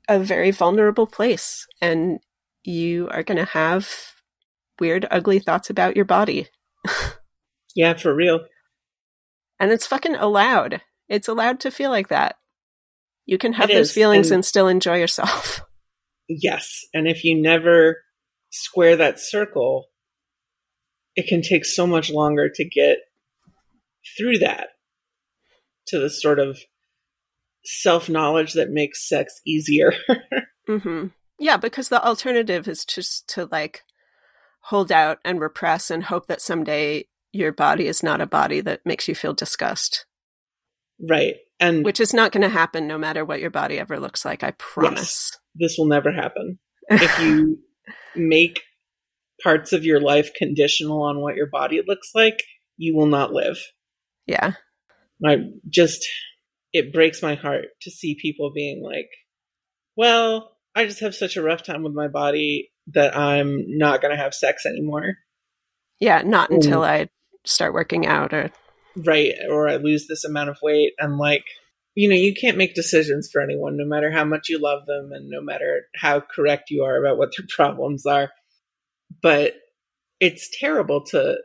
[0.09, 2.18] a very vulnerable place and
[2.64, 3.88] you are going to have
[4.79, 6.49] weird ugly thoughts about your body.
[7.75, 8.40] yeah, for real.
[9.59, 10.81] And it's fucking allowed.
[11.09, 12.37] It's allowed to feel like that.
[13.27, 13.94] You can have it those is.
[13.94, 15.62] feelings and, and still enjoy yourself.
[16.33, 16.87] Yes.
[16.94, 18.05] And if you never
[18.51, 19.87] square that circle,
[21.16, 22.99] it can take so much longer to get
[24.16, 24.68] through that
[25.88, 26.61] to the sort of
[27.64, 29.92] self knowledge that makes sex easier.
[30.68, 31.09] mm-hmm.
[31.38, 33.83] Yeah, because the alternative is just to like
[34.62, 38.85] hold out and repress and hope that someday your body is not a body that
[38.85, 40.07] makes you feel disgust.
[41.09, 41.37] Right.
[41.59, 44.42] And which is not going to happen no matter what your body ever looks like,
[44.42, 45.31] I promise.
[45.33, 46.59] Yes, this will never happen.
[46.90, 47.59] if you
[48.16, 48.61] make
[49.42, 52.42] parts of your life conditional on what your body looks like,
[52.77, 53.59] you will not live.
[54.27, 54.53] Yeah.
[55.25, 55.37] I
[55.68, 56.07] just
[56.73, 59.09] it breaks my heart to see people being like,
[59.97, 64.17] well, I just have such a rough time with my body that I'm not going
[64.17, 65.17] to have sex anymore.
[65.99, 67.09] Yeah, not until I
[67.45, 68.51] start working out or
[68.97, 71.45] right or I lose this amount of weight and like
[71.95, 75.11] you know, you can't make decisions for anyone no matter how much you love them
[75.13, 78.31] and no matter how correct you are about what their problems are.
[79.23, 79.55] But
[80.21, 81.37] it's terrible to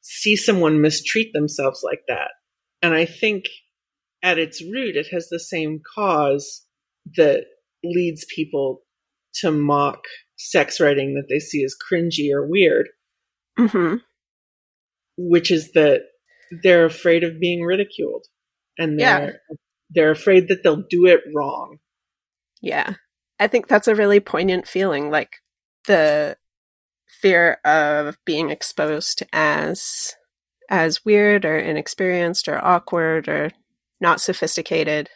[0.00, 2.30] see someone mistreat themselves like that.
[2.82, 3.44] And I think
[4.26, 6.66] at its root, it has the same cause
[7.16, 7.44] that
[7.84, 8.82] leads people
[9.36, 10.00] to mock
[10.36, 12.88] sex writing that they see as cringy or weird,
[13.56, 13.96] mm-hmm.
[15.16, 16.00] which is that
[16.64, 18.24] they're afraid of being ridiculed,
[18.76, 19.56] and they're yeah.
[19.90, 21.78] they're afraid that they'll do it wrong.
[22.60, 22.94] Yeah,
[23.38, 25.36] I think that's a really poignant feeling, like
[25.86, 26.36] the
[27.20, 30.16] fear of being exposed as
[30.68, 33.52] as weird or inexperienced or awkward or
[34.00, 35.08] not sophisticated,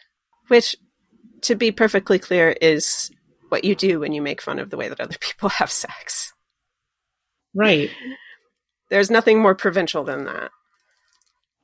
[0.47, 0.75] which,
[1.41, 3.11] to be perfectly clear, is
[3.49, 6.33] what you do when you make fun of the way that other people have sex.
[7.53, 7.89] Right.
[8.89, 10.51] There's nothing more provincial than that.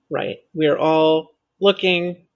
[0.09, 0.37] Right.
[0.53, 2.27] We are all looking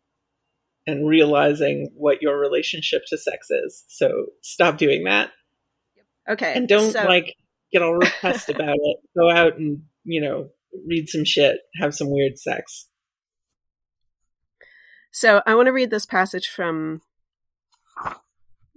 [0.88, 3.86] and realizing what your relationship to sex is.
[3.88, 5.32] So stop doing that.
[6.30, 6.54] Okay.
[6.56, 7.04] And don't so...
[7.04, 7.36] like
[7.72, 8.98] get all repressed about it.
[9.18, 10.50] Go out and, you know,
[10.88, 12.88] read some shit, have some weird sex.
[15.12, 17.02] So I want to read this passage from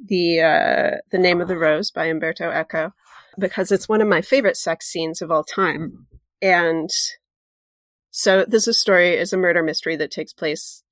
[0.04, 2.92] the uh, the Name of the Rose by Umberto Eco
[3.38, 6.06] because it's one of my favorite sex scenes of all time.
[6.42, 6.90] And
[8.10, 10.82] so this is story is a murder mystery that takes place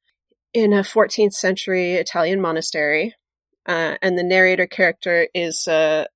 [0.53, 3.15] in a 14th century Italian monastery,
[3.67, 6.07] uh, and the narrator character is a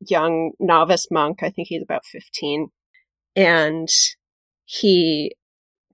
[0.00, 1.42] young novice monk.
[1.42, 2.68] I think he's about 15,
[3.34, 3.88] and
[4.64, 5.34] he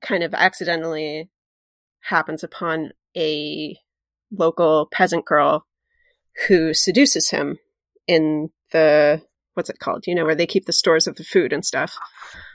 [0.01, 1.31] kind of accidentally
[2.09, 3.77] happens upon a
[4.31, 5.66] local peasant girl
[6.47, 7.59] who seduces him
[8.07, 9.23] in the
[9.55, 10.07] what's it called?
[10.07, 11.99] You know, where they keep the stores of the food and stuff.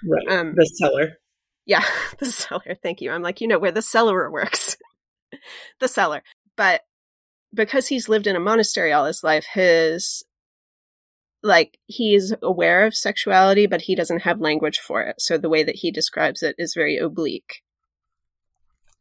[0.08, 0.40] Right.
[0.40, 1.18] Um, the cellar.
[1.66, 1.84] Yeah,
[2.20, 2.78] the cellar.
[2.82, 3.12] Thank you.
[3.12, 4.78] I'm like, you know, where the cellarer works.
[5.80, 6.24] the cellar.
[6.56, 6.82] But
[7.54, 10.24] because he's lived in a monastery all his life, his
[11.44, 15.18] like he is aware of sexuality, but he doesn't have language for it.
[15.20, 17.62] So the way that he describes it is very oblique.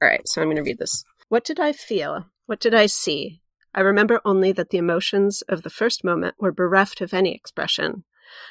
[0.02, 1.04] All right, so I'm going to read this.
[1.28, 2.26] What did I feel?
[2.46, 3.40] What did I see?
[3.72, 8.02] I remember only that the emotions of the first moment were bereft of any expression,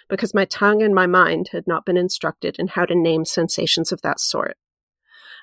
[0.07, 3.91] because my tongue and my mind had not been instructed in how to name sensations
[3.91, 4.55] of that sort.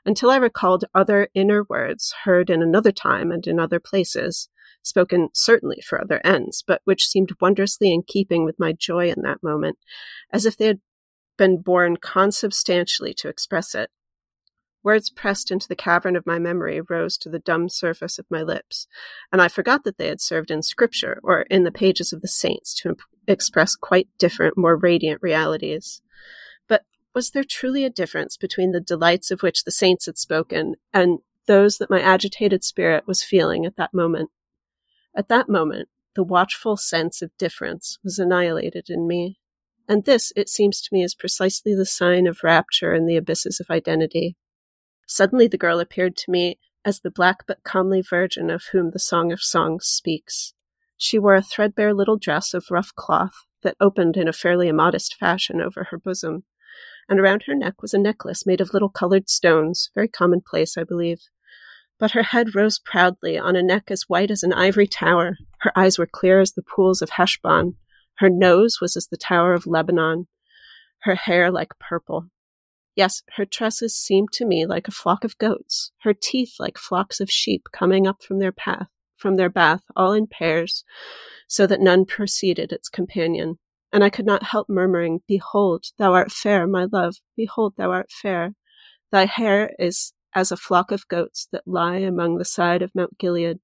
[0.07, 4.49] Until I recalled other inner words heard in another time and in other places,
[4.83, 9.21] spoken certainly for other ends, but which seemed wondrously in keeping with my joy in
[9.25, 9.77] that moment,
[10.33, 10.81] as if they had
[11.37, 13.91] been born consubstantially to express it.
[14.85, 18.43] Words pressed into the cavern of my memory rose to the dumb surface of my
[18.43, 18.87] lips,
[19.33, 22.29] and I forgot that they had served in Scripture or in the pages of the
[22.29, 26.01] saints to imp- express quite different, more radiant realities.
[26.69, 30.77] But was there truly a difference between the delights of which the saints had spoken
[30.93, 34.31] and those that my agitated spirit was feeling at that moment?
[35.17, 39.39] At that moment, the watchful sense of difference was annihilated in me.
[39.89, 43.59] And this, it seems to me, is precisely the sign of rapture in the abysses
[43.59, 44.37] of identity.
[45.09, 48.99] Suddenly the girl appeared to me as the black but comely virgin of whom the
[48.99, 50.53] Song of Songs speaks.
[50.99, 55.17] She wore a threadbare little dress of rough cloth that opened in a fairly immodest
[55.19, 56.45] fashion over her bosom,
[57.09, 60.85] and around her neck was a necklace made of little colored stones, very commonplace, I
[60.85, 61.21] believe.
[61.99, 65.39] But her head rose proudly on a neck as white as an ivory tower.
[65.61, 67.77] Her eyes were clear as the pools of Heshbon.
[68.19, 70.27] Her nose was as the tower of Lebanon.
[71.01, 72.27] Her hair like purple.
[72.99, 77.21] Yes, her tresses seemed to me like a flock of goats, her teeth like flocks
[77.21, 80.83] of sheep coming up from their path, from their bath, all in pairs,
[81.47, 83.61] so that none preceded its companion.
[83.93, 88.11] And I could not help murmuring, Behold, thou art fair, my love, behold, thou art
[88.11, 88.55] fair.
[89.13, 93.17] Thy hair is as a flock of goats that lie among the side of Mount
[93.17, 93.61] Gilead.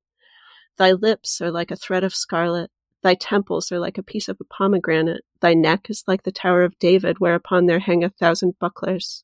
[0.78, 2.70] Thy lips are like a thread of scarlet,
[3.04, 6.64] thy temples are like a piece of a pomegranate, thy neck is like the Tower
[6.64, 9.22] of David, whereupon there hang a thousand bucklers.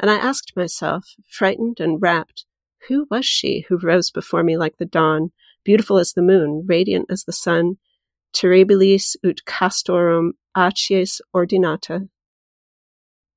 [0.00, 2.46] And I asked myself, frightened and rapt,
[2.88, 5.32] who was she who rose before me like the dawn,
[5.64, 7.78] beautiful as the moon, radiant as the sun,
[8.32, 12.08] terribilis ut castorum acies ordinata?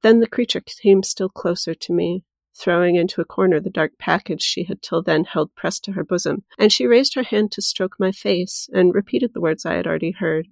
[0.04, 2.24] Then the creature came still closer to me,
[2.60, 6.04] throwing into a corner the dark package she had till then held pressed to her
[6.04, 9.76] bosom, and she raised her hand to stroke my face, and repeated the words I
[9.76, 10.48] had already heard.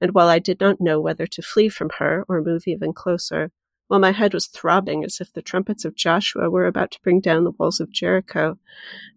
[0.00, 3.50] And while I did not know whether to flee from her or move even closer,
[3.88, 7.20] while my head was throbbing as if the trumpets of Joshua were about to bring
[7.20, 8.58] down the walls of Jericho.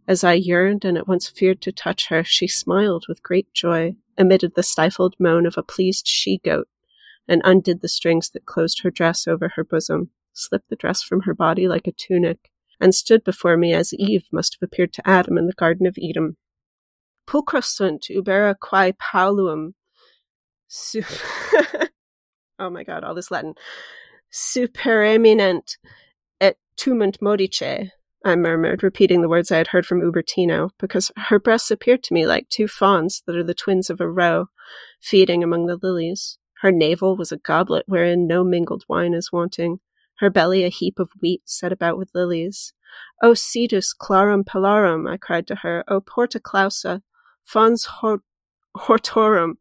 [0.07, 3.95] As I yearned and at once feared to touch her, she smiled with great joy,
[4.17, 6.67] emitted the stifled moan of a pleased she goat,
[7.27, 11.21] and undid the strings that closed her dress over her bosom, slipped the dress from
[11.21, 12.49] her body like a tunic,
[12.79, 15.97] and stood before me as Eve must have appeared to Adam in the Garden of
[15.97, 16.37] Eden.
[17.27, 19.73] Pulchra sunt ubera quae paulum.
[22.61, 23.53] Oh my god, all this Latin
[24.31, 25.77] supereminent
[26.41, 27.91] et tument modice,
[28.25, 32.13] I murmured, repeating the words I had heard from Ubertino, because her breasts appeared to
[32.13, 34.47] me like two fawns that are the twins of a roe,
[35.01, 36.37] feeding among the lilies.
[36.61, 39.79] Her navel was a goblet wherein no mingled wine is wanting,
[40.19, 42.73] her belly a heap of wheat set about with lilies.
[43.21, 47.01] O sidus clarum puellarum, I cried to her, O porta clausa,
[47.45, 47.87] fons
[48.77, 49.53] hortorum,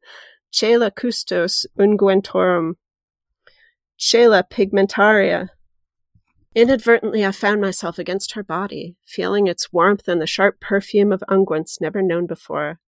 [0.51, 2.75] cella custos unguentorum,
[3.97, 5.51] cella pigmentaria.
[6.55, 11.23] Inadvertently, I found myself against her body, feeling its warmth and the sharp perfume of
[11.29, 12.81] unguents never known before.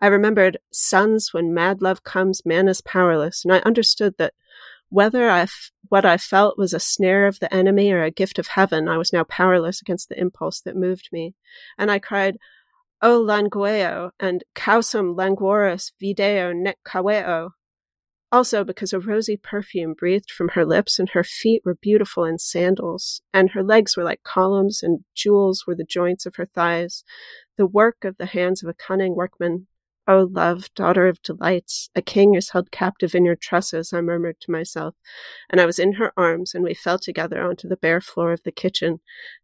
[0.00, 4.34] I remembered, sons, when mad love comes, man is powerless, and I understood that
[4.92, 8.38] whether I f- what I felt was a snare of the enemy or a gift
[8.38, 11.34] of heaven, I was now powerless against the impulse that moved me.
[11.78, 12.36] And I cried,
[13.00, 17.52] O langueo, and causam languoris video nec caveo.
[18.30, 22.38] Also, because a rosy perfume breathed from her lips, and her feet were beautiful in
[22.38, 27.02] sandals, and her legs were like columns, and jewels were the joints of her thighs,
[27.56, 29.68] the work of the hands of a cunning workman.
[30.08, 34.40] O love, daughter of delights, a king is held captive in your tresses, I murmured
[34.40, 34.96] to myself,
[35.48, 38.42] and I was in her arms, and we fell together onto the bare floor of
[38.42, 39.00] the kitchen.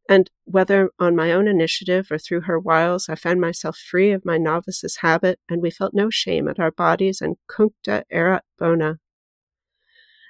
[0.08, 4.24] And whether on my own initiative or through her wiles, I found myself free of
[4.24, 8.98] my novice's habit, and we felt no shame at our bodies, and cuncta erat bona.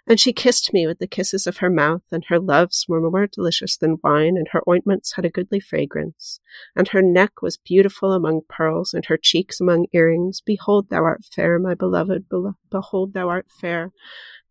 [0.09, 3.27] And she kissed me with the kisses of her mouth, and her loves were more
[3.27, 6.41] delicious than wine, and her ointments had a goodly fragrance.
[6.75, 10.41] And her neck was beautiful among pearls, and her cheeks among earrings.
[10.41, 12.25] Behold, thou art fair, my beloved,
[12.71, 13.93] behold, thou art fair.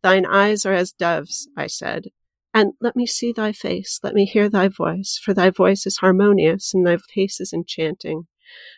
[0.03, 2.09] Thine eyes are as doves, I said.
[2.53, 5.97] And let me see thy face, let me hear thy voice, for thy voice is
[5.97, 8.27] harmonious, and thy face is enchanting.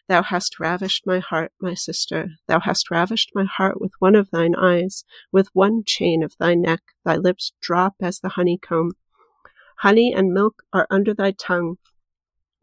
[0.08, 2.30] Thou hast ravished my heart, my sister.
[2.48, 6.56] Thou hast ravished my heart with one of thine eyes, with one chain of thy
[6.56, 6.82] neck.
[7.06, 8.94] Thy lips drop as the honeycomb.
[9.80, 11.78] Honey and milk are under thy tongue.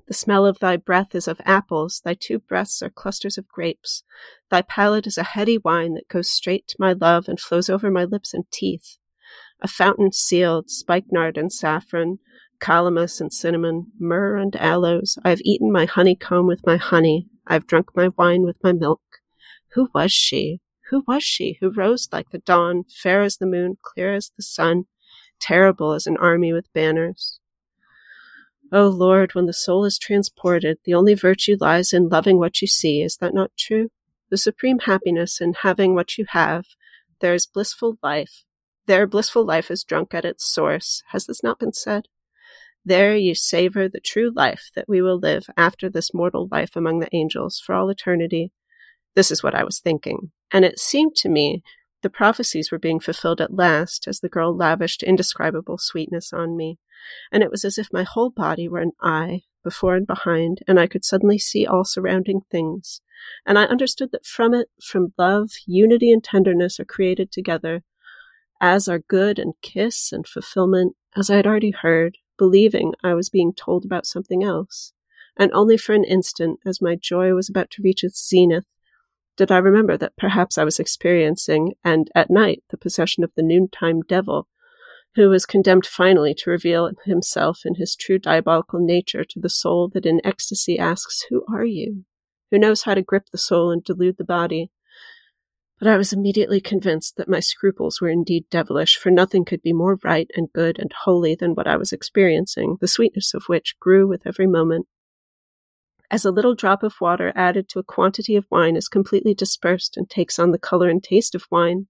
[0.06, 2.00] The smell of thy breath is of apples.
[2.04, 4.04] Thy two breasts are clusters of grapes.
[4.50, 7.90] Thy palate is a heady wine that goes straight to my love and flows over
[7.90, 8.98] my lips and teeth.
[9.60, 12.18] A fountain sealed, spikenard and saffron,
[12.60, 15.18] calamus and cinnamon, myrrh and aloes.
[15.24, 17.28] I have eaten my honeycomb with my honey.
[17.46, 19.02] I have drunk my wine with my milk.
[19.74, 20.60] Who was she?
[20.90, 24.42] Who was she who rose like the dawn, fair as the moon, clear as the
[24.42, 24.84] sun,
[25.40, 27.40] terrible as an army with banners?
[28.72, 32.66] O Lord, when the soul is transported, the only virtue lies in loving what you
[32.66, 33.02] see.
[33.02, 33.90] Is that not true?
[34.30, 36.64] The supreme happiness in having what you have.
[37.20, 38.44] There is blissful life.
[38.86, 41.02] There blissful life is drunk at its source.
[41.08, 42.08] Has this not been said?
[42.86, 47.00] There you savor the true life that we will live after this mortal life among
[47.00, 48.52] the angels for all eternity.
[49.16, 50.30] This is what I was thinking.
[50.52, 51.64] And it seemed to me
[52.02, 56.78] the prophecies were being fulfilled at last as the girl lavished indescribable sweetness on me.
[57.32, 60.78] And it was as if my whole body were an eye, before and behind, and
[60.78, 63.00] I could suddenly see all surrounding things.
[63.44, 67.82] And I understood that from it, from love, unity and tenderness are created together,
[68.60, 73.28] as are good and kiss and fulfillment, as I had already heard, believing I was
[73.28, 74.92] being told about something else.
[75.36, 78.64] And only for an instant, as my joy was about to reach its zenith,
[79.36, 83.42] did I remember that perhaps I was experiencing, and at night, the possession of the
[83.42, 84.48] noontime devil,
[85.14, 89.88] who was condemned finally to reveal himself in his true diabolical nature to the soul
[89.92, 92.04] that in ecstasy asks, Who are you?
[92.50, 94.70] Who knows how to grip the soul and delude the body?
[95.78, 99.74] But I was immediately convinced that my scruples were indeed devilish, for nothing could be
[99.74, 103.78] more right and good and holy than what I was experiencing, the sweetness of which
[103.78, 104.86] grew with every moment.
[106.10, 109.96] As a little drop of water added to a quantity of wine is completely dispersed
[109.96, 111.88] and takes on the color and taste of wine,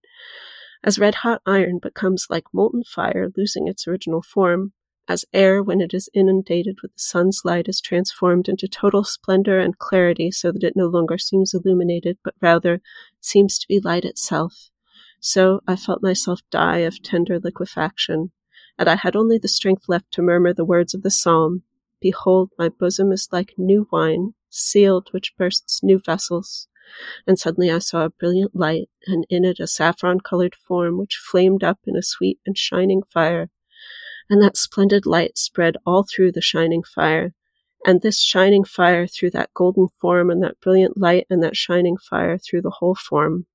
[0.82, 4.72] as red hot iron becomes like molten fire, losing its original form,
[5.08, 9.60] as air, when it is inundated with the sun's light, is transformed into total splendor
[9.60, 12.80] and clarity so that it no longer seems illuminated, but rather
[13.20, 14.70] seems to be light itself.
[15.20, 18.32] So I felt myself die of tender liquefaction,
[18.78, 21.62] and I had only the strength left to murmur the words of the psalm
[22.00, 26.68] Behold, my bosom is like new wine, sealed, which bursts new vessels.
[27.26, 31.16] And suddenly I saw a brilliant light, and in it a saffron colored form which
[31.16, 33.50] flamed up in a sweet and shining fire
[34.28, 37.32] and that splendid light spread all through the shining fire.
[37.84, 41.96] And this shining fire through that golden form, and that brilliant light and that shining
[41.96, 43.46] fire through the whole form.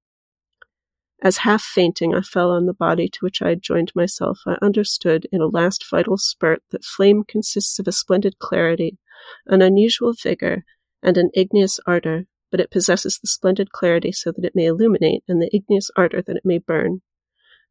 [1.22, 4.58] As half fainting I fell on the body to which I had joined myself, I
[4.62, 8.98] understood in a last vital spurt that flame consists of a splendid clarity,
[9.46, 10.64] an unusual vigor,
[11.04, 15.24] and an igneous ardor, but it possesses the splendid clarity so that it may illuminate,
[15.28, 17.02] and the igneous ardor that it may burn.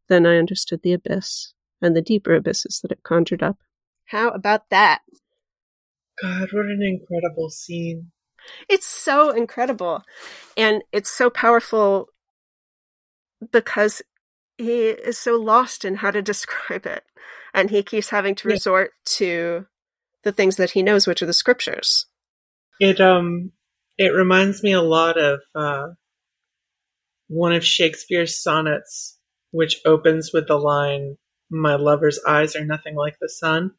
[0.09, 3.59] Then I understood the abyss and the deeper abysses that it conjured up.
[4.07, 5.01] How about that?
[6.20, 8.11] God, what an incredible scene.
[8.68, 10.03] It's so incredible.
[10.57, 12.09] And it's so powerful
[13.53, 14.03] because
[14.59, 17.05] he is so lost in how to describe it.
[17.53, 19.16] And he keeps having to resort yeah.
[19.16, 19.66] to
[20.22, 22.07] the things that he knows, which are the scriptures.
[22.78, 23.53] It um
[23.99, 25.89] it reminds me a lot of uh,
[27.28, 29.18] one of Shakespeare's sonnets,
[29.51, 31.18] which opens with the line
[31.51, 33.72] my lover's eyes are nothing like the sun.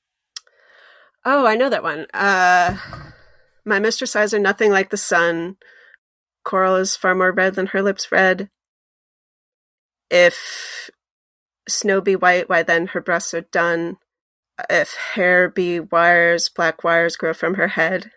[1.24, 2.08] Oh, I know that one.
[2.14, 2.78] Uh,
[3.66, 5.58] my mistress' eyes are nothing like the sun.
[6.44, 8.50] Coral is far more red than her lips red.
[10.10, 10.90] If
[11.70, 13.98] snow be white, why then her breasts are dun.
[14.70, 18.12] If hair be wires, black wires grow from her head.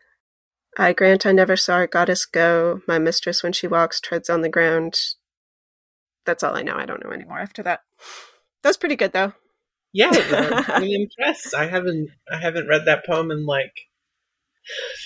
[0.76, 2.80] I grant I never saw a goddess go.
[2.88, 4.98] My mistress, when she walks, treads on the ground.
[6.26, 6.74] That's all I know.
[6.74, 7.80] I don't know anymore after that.
[8.62, 9.34] That's pretty good, though
[9.95, 10.11] yeah,
[10.68, 11.55] I'm impressed.
[11.55, 13.72] I haven't I haven't read that poem in like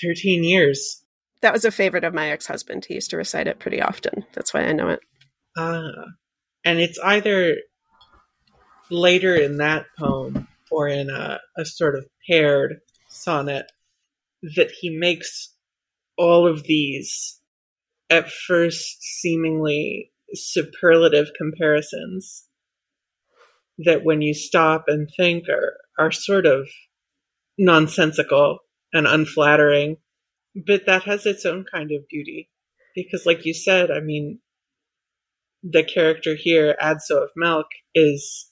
[0.01, 1.03] 13 years.
[1.41, 2.85] That was a favorite of my ex-husband.
[2.85, 4.25] He used to recite it pretty often.
[4.33, 4.99] That's why I know it.
[5.55, 5.91] Ah.
[6.65, 7.55] And it's either
[8.89, 12.79] later in that poem or in a, a sort of paired
[13.09, 13.71] sonnet
[14.55, 15.53] that he makes
[16.17, 17.39] all of these
[18.09, 22.48] at first seemingly superlative comparisons
[23.85, 26.67] that when you stop and think are are sort of
[27.57, 28.59] nonsensical
[28.93, 29.97] and unflattering
[30.65, 32.49] but that has its own kind of beauty.
[32.95, 34.39] Because like you said i mean
[35.63, 38.49] the character here adso of Melk is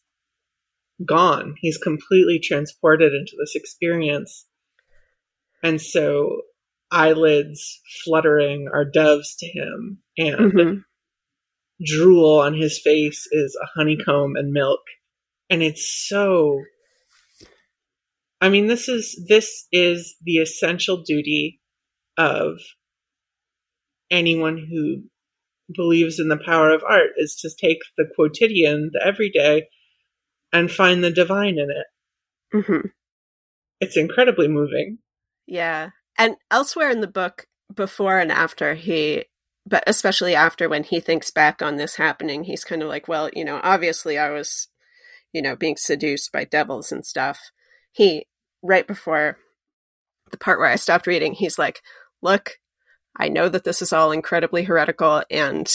[1.05, 1.55] gone.
[1.59, 4.45] He's completely transported into this experience.
[5.63, 6.41] And so
[6.91, 10.77] eyelids fluttering are doves to him and mm-hmm.
[11.85, 14.81] drool on his face is a honeycomb and milk
[15.49, 16.61] and it's so
[18.39, 21.59] I mean this is this is the essential duty
[22.17, 22.57] of
[24.09, 25.03] anyone who
[25.73, 29.67] believes in the power of art is to take the quotidian, the everyday,
[30.53, 32.55] and find the divine in it.
[32.55, 32.87] Mm-hmm.
[33.81, 34.99] It's incredibly moving.
[35.45, 35.89] Yeah.
[36.17, 39.25] And elsewhere in the book, before and after, he,
[39.65, 43.29] but especially after when he thinks back on this happening, he's kind of like, well,
[43.33, 44.67] you know, obviously I was
[45.37, 47.51] you know, being seduced by devils and stuff.
[47.91, 48.25] He,
[48.63, 49.37] right before
[50.31, 51.83] the part where I stopped reading, he's like,
[52.23, 52.57] Look,
[53.15, 55.71] I know that this is all incredibly heretical, and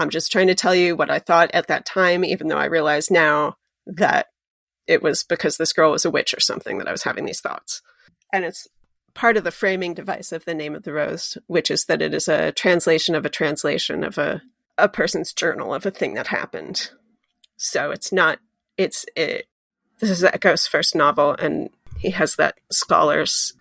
[0.00, 2.64] I'm just trying to tell you what I thought at that time, even though I
[2.64, 3.56] realize now
[3.86, 4.26] that
[4.88, 7.40] it was because this girl was a witch or something that I was having these
[7.40, 7.82] thoughts.
[8.32, 8.66] And it's
[9.14, 12.12] part of the framing device of the name of the rose, which is that it
[12.12, 14.42] is a translation of a translation of a,
[14.76, 16.90] a person's journal of a thing that happened.
[17.56, 18.40] So it's not,
[18.76, 19.46] it's, it,
[20.00, 23.52] this is Eco's first novel, and he has that scholar's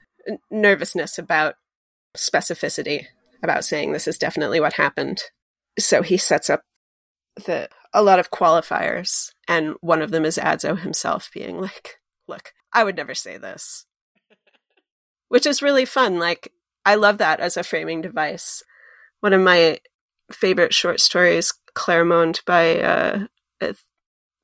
[0.50, 1.56] nervousness about
[2.18, 3.06] specificity,
[3.44, 5.22] about saying this is definitely what happened.
[5.80, 6.62] So he sets up
[7.46, 12.54] the a lot of qualifiers, and one of them is Adso himself being like, "Look,
[12.74, 13.86] I would never say this,"
[15.30, 16.20] which is really fun.
[16.20, 16.52] Like,
[16.86, 18.64] I love that as a framing device.
[19.20, 19.80] One of my
[20.32, 23.26] favorite short stories, Clarimonde by uh,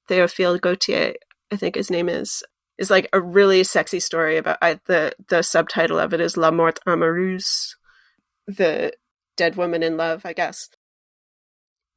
[0.08, 1.14] Théophile Gautier,
[1.51, 2.43] I think his name is,
[2.78, 6.51] is like a really sexy story about I, the the subtitle of it is La
[6.51, 7.76] Mort Amoureuse,
[8.47, 8.93] the
[9.36, 10.70] dead woman in love, I guess.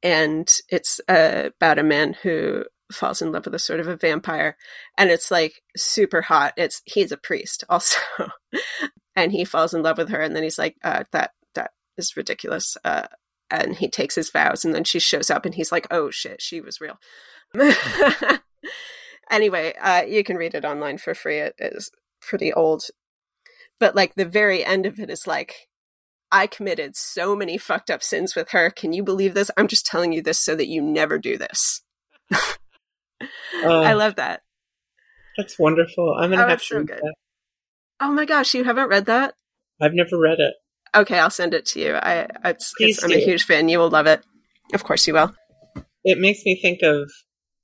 [0.03, 3.95] And it's uh, about a man who falls in love with a sort of a
[3.95, 4.57] vampire.
[4.97, 6.53] And it's like super hot.
[6.57, 7.99] It's he's a priest also.
[9.13, 12.15] And he falls in love with her and then he's like uh, that that is
[12.15, 12.77] ridiculous.
[12.83, 13.07] Uh,
[13.51, 16.41] and he takes his vows and then she shows up and he's like oh shit
[16.41, 16.97] she was real
[19.29, 21.91] anyway uh, you can read it online for free it is
[22.21, 22.83] pretty old
[23.79, 25.67] but like the very end of it is like
[26.31, 28.69] I committed so many fucked up sins with her.
[28.69, 29.51] Can you believe this?
[29.57, 31.81] I'm just telling you this so that you never do this.
[32.31, 32.37] uh,
[33.65, 34.41] I love that.
[35.37, 36.15] That's wonderful.
[36.17, 36.99] I'm gonna oh, have to so read good.
[37.01, 37.13] that.
[37.99, 39.33] Oh my gosh, you haven't read that?
[39.81, 40.53] I've never read it.
[40.95, 41.95] Okay, I'll send it to you.
[41.95, 43.69] I it's, it's, I'm a huge fan.
[43.69, 44.23] You will love it.
[44.73, 45.33] Of course, you will.
[46.03, 47.09] It makes me think of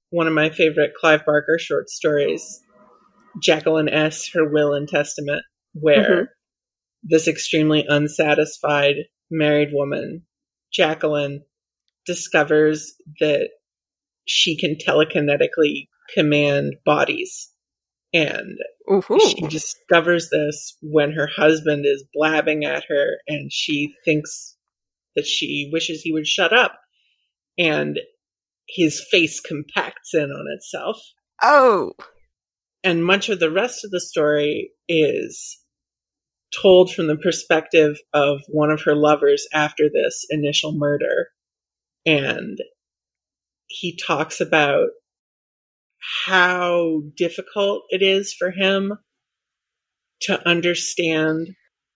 [0.10, 2.62] one of my favorite Clive Barker short stories,
[3.42, 6.24] Jacqueline Ess Her Will and Testament, where mm-hmm
[7.04, 8.96] this extremely unsatisfied
[9.30, 10.24] married woman,
[10.72, 11.44] Jacqueline,
[12.06, 13.50] discovers that
[14.26, 17.52] she can telekinetically command bodies.
[18.18, 18.58] And
[18.92, 19.20] Ooh-hoo.
[19.20, 24.56] she discovers this when her husband is blabbing at her and she thinks
[25.16, 26.80] that she wishes he would shut up.
[27.60, 28.00] And
[28.68, 31.00] his face compacts in on itself.
[31.44, 31.92] Oh.
[32.84, 35.60] And much of the rest of the story is
[36.60, 41.28] told from the perspective of one of her lovers after this initial murder.
[42.04, 42.58] And
[43.68, 44.88] he talks about
[46.26, 48.94] how difficult it is for him
[50.22, 51.50] to understand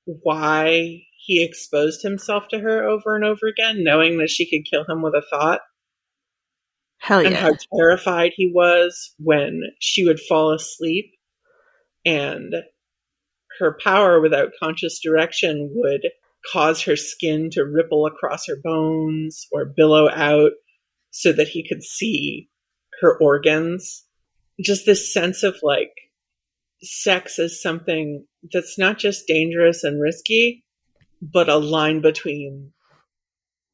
[0.06, 4.86] why he exposed himself to her over and over again, knowing that she could kill
[4.88, 5.62] him with a thought.
[6.98, 7.30] Hell yeah.
[7.30, 11.12] And how terrified he was when she would fall asleep
[12.06, 12.54] and
[13.60, 16.10] her power without conscious direction would
[16.52, 20.52] cause her skin to ripple across her bones or billow out
[21.12, 22.50] so that he could see
[23.02, 24.06] her organs.
[24.64, 25.92] Just this sense of like
[26.84, 30.64] sex as something that's not just dangerous and risky,
[31.22, 32.72] but a line between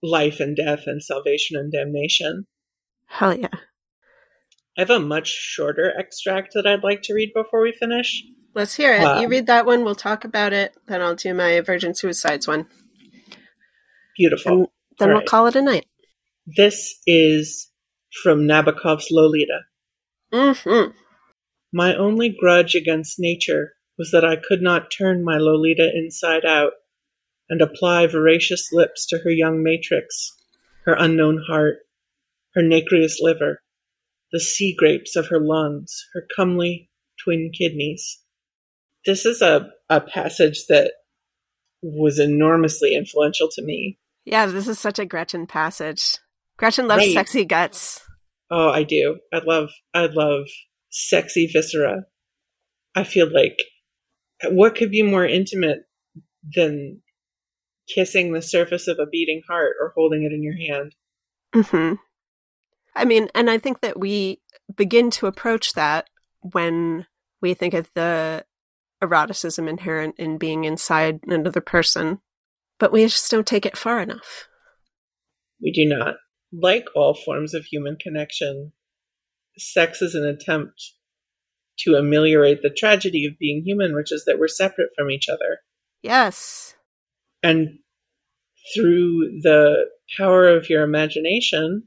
[0.04, 2.46] life and death and salvation and damnation.
[3.06, 3.48] Hell yeah.
[4.78, 8.24] I have a much shorter extract that I'd like to read before we finish.
[8.54, 9.02] Let's hear it.
[9.02, 10.76] Uh, you read that one, we'll talk about it.
[10.88, 12.68] Then I'll do my Virgin Suicides one.
[14.18, 14.52] Beautiful.
[14.52, 14.68] And
[15.00, 15.28] then All we'll right.
[15.28, 15.86] call it a night.
[16.46, 17.72] This is
[18.24, 19.61] from Nabokov's Lolita.
[20.34, 20.91] Mm-hmm.
[21.74, 26.74] My only grudge against nature was that I could not turn my Lolita inside out
[27.49, 30.36] and apply voracious lips to her young matrix,
[30.86, 31.78] her unknown heart,
[32.55, 33.61] her nacreous liver,
[34.32, 36.89] the sea grapes of her lungs, her comely
[37.24, 38.20] twin kidneys
[39.07, 40.91] this is a, a passage that
[41.82, 43.97] was enormously influential to me.
[44.26, 46.18] Yeah, this is such a Gretchen passage.
[46.57, 47.13] Gretchen loves right.
[47.13, 48.01] sexy guts.
[48.50, 49.20] Oh, I do.
[49.34, 50.48] I love I love
[50.89, 52.06] sexy viscera.
[52.95, 53.58] I feel like
[54.50, 55.80] what could be more intimate
[56.56, 57.02] than
[57.93, 60.95] kissing the surface of a beating heart or holding it in your hand?
[61.54, 61.93] hmm
[62.95, 64.41] I mean, and I think that we
[64.76, 66.10] begin to approach that
[66.41, 67.06] when
[67.41, 68.43] we think of the
[69.04, 72.22] eroticism inherent in being inside another person,
[72.80, 74.48] but we just don't take it far enough.
[75.62, 76.16] We do not.
[76.60, 78.72] Like all forms of human connection,
[79.58, 80.93] sex is an attempt
[81.80, 85.60] to ameliorate the tragedy of being human, which is that we're separate from each other.
[86.01, 86.76] Yes.
[87.43, 87.80] And
[88.74, 89.86] through the
[90.18, 91.84] power of your imagination,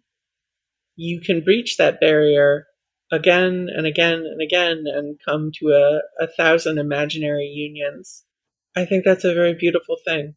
[0.97, 2.67] you can breach that barrier
[3.11, 8.25] again and again and again and come to a, a thousand imaginary unions.
[8.77, 10.37] I think that's a very beautiful thing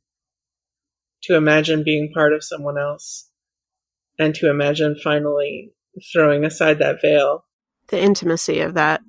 [1.23, 3.29] to imagine being part of someone else
[4.19, 5.71] and to imagine finally
[6.11, 7.45] throwing aside that veil.
[7.89, 9.01] The intimacy of that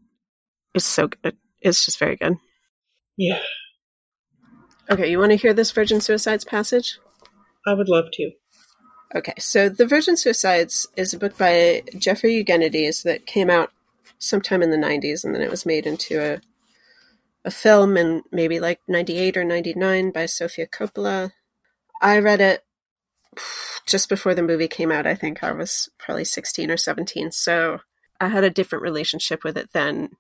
[0.75, 1.37] is so good.
[1.61, 2.37] It's just very good.
[3.17, 3.41] Yeah.
[4.91, 6.99] Okay, you want to hear this Virgin Suicides passage?
[7.67, 8.33] I would love to.
[9.15, 13.71] Okay, so The Virgin Suicides is a book by Jeffrey Eugenides that came out
[14.19, 16.41] sometime in the 90s and then it was made into a
[17.45, 21.33] a film in maybe like 98 or 99 by Sofia Coppola.
[22.01, 22.65] I read it
[23.87, 25.07] just before the movie came out.
[25.07, 27.33] I think I was probably 16 or 17.
[27.33, 27.81] So
[28.21, 30.11] I had a different relationship with it then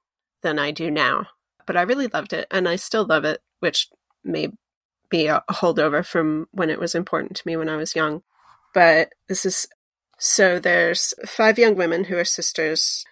[0.43, 1.27] than I do now.
[1.67, 3.89] But I really loved it and I still love it, which
[4.23, 4.49] may
[5.09, 8.23] be a holdover from when it was important to me when I was young.
[8.73, 9.69] But this is
[10.19, 13.05] so there's five young women who are sisters,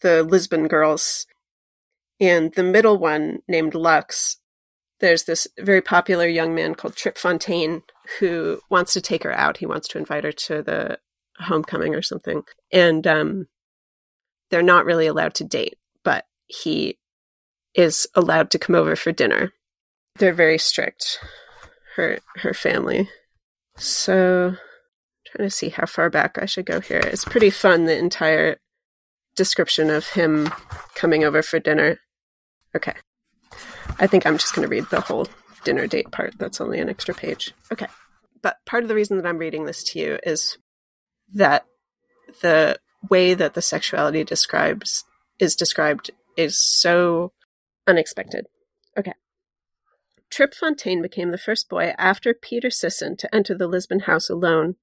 [0.00, 1.26] the Lisbon girls,
[2.20, 4.38] and the middle one named Lux.
[5.00, 7.82] There's this very popular young man called Trip Fontaine
[8.18, 9.58] who wants to take her out.
[9.58, 10.98] He wants to invite her to the
[11.38, 12.42] homecoming or something.
[12.72, 13.46] And um,
[14.50, 16.98] they're not really allowed to date, but he
[17.74, 19.52] is allowed to come over for dinner.
[20.16, 21.20] They're very strict,
[21.96, 23.08] her her family.
[23.76, 24.56] So
[25.26, 26.98] trying to see how far back I should go here.
[26.98, 28.58] It's pretty fun, the entire
[29.36, 30.50] description of him
[30.94, 32.00] coming over for dinner.
[32.76, 32.94] Okay.
[33.98, 35.28] I think I'm just going to read the whole
[35.64, 36.36] dinner date part.
[36.38, 37.52] That's only an extra page.
[37.72, 37.86] Okay.
[38.42, 40.58] But part of the reason that I'm reading this to you is
[41.34, 41.64] that
[42.42, 42.78] the
[43.08, 45.04] way that the sexuality describes
[45.38, 47.32] is described is so
[47.86, 48.46] unexpected.
[48.98, 49.14] Okay.
[50.30, 54.76] Trip Fontaine became the first boy after Peter Sissen to enter the Lisbon house alone.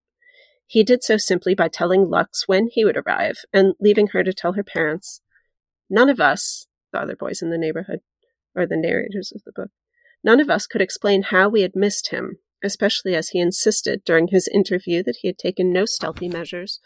[0.65, 4.33] He did so simply by telling Lux when he would arrive and leaving her to
[4.33, 5.21] tell her parents.
[5.89, 8.01] None of us, the other boys in the neighborhood,
[8.53, 9.69] or the narrators of the book,
[10.23, 14.27] none of us could explain how we had missed him, especially as he insisted during
[14.27, 16.79] his interview that he had taken no stealthy measures,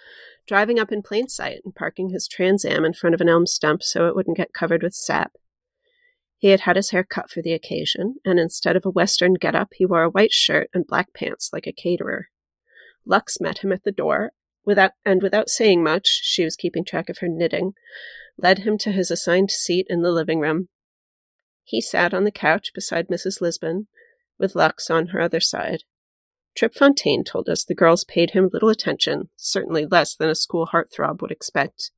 [0.47, 3.47] driving up in plain sight and parking his Trans Am in front of an elm
[3.47, 5.33] stump so it wouldn't get covered with sap.
[6.37, 9.69] He had had his hair cut for the occasion, and instead of a Western get-up,
[9.75, 12.29] he wore a white shirt and black pants like a caterer.
[13.05, 14.31] Lux met him at the door,
[14.65, 17.73] without and without saying much, she was keeping track of her knitting,
[18.37, 20.69] led him to his assigned seat in the living room.
[21.63, 23.39] He sat on the couch beside Mrs.
[23.39, 23.87] Lisbon,
[24.41, 25.83] with Lux on her other side.
[26.55, 30.67] Trip Fontaine told us the girls paid him little attention, certainly less than a school
[30.73, 31.91] heartthrob would expect.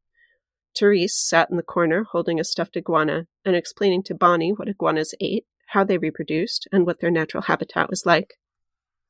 [0.77, 5.15] Therese sat in the corner holding a stuffed iguana and explaining to Bonnie what iguanas
[5.19, 8.35] ate, how they reproduced, and what their natural habitat was like.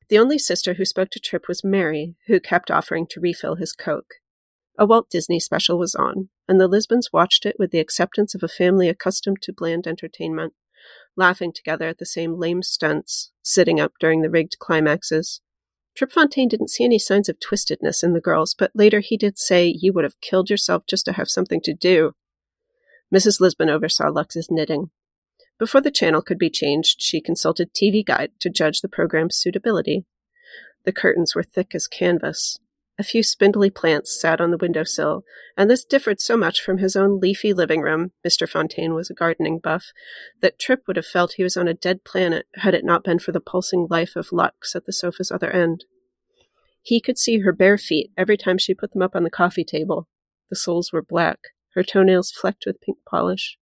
[0.08, 3.72] The only sister who spoke to Trip was Mary, who kept offering to refill his
[3.72, 4.14] Coke.
[4.78, 8.42] A Walt Disney special was on, and the Lisbons watched it with the acceptance of
[8.42, 10.52] a family accustomed to bland entertainment,
[11.16, 15.40] laughing together at the same lame stunts, sitting up during the rigged climaxes.
[15.96, 19.38] Trip Fontaine didn't see any signs of twistedness in the girls, but later he did
[19.38, 22.12] say you would have killed yourself just to have something to do.
[23.14, 23.40] Mrs.
[23.40, 24.90] Lisbon oversaw Lux's knitting.
[25.58, 30.04] Before the channel could be changed, she consulted TV Guide to judge the program's suitability.
[30.84, 32.58] The curtains were thick as canvas.
[32.96, 35.24] A few spindly plants sat on the window sill,
[35.56, 38.48] and this differed so much from his own leafy living room Mr.
[38.48, 39.86] Fontaine was a gardening buff
[40.40, 43.18] that Trip would have felt he was on a dead planet had it not been
[43.18, 45.86] for the pulsing life of Lux at the sofa's other end.
[46.82, 49.64] He could see her bare feet every time she put them up on the coffee
[49.64, 50.06] table.
[50.50, 51.38] The soles were black,
[51.74, 53.58] her toenails flecked with pink polish.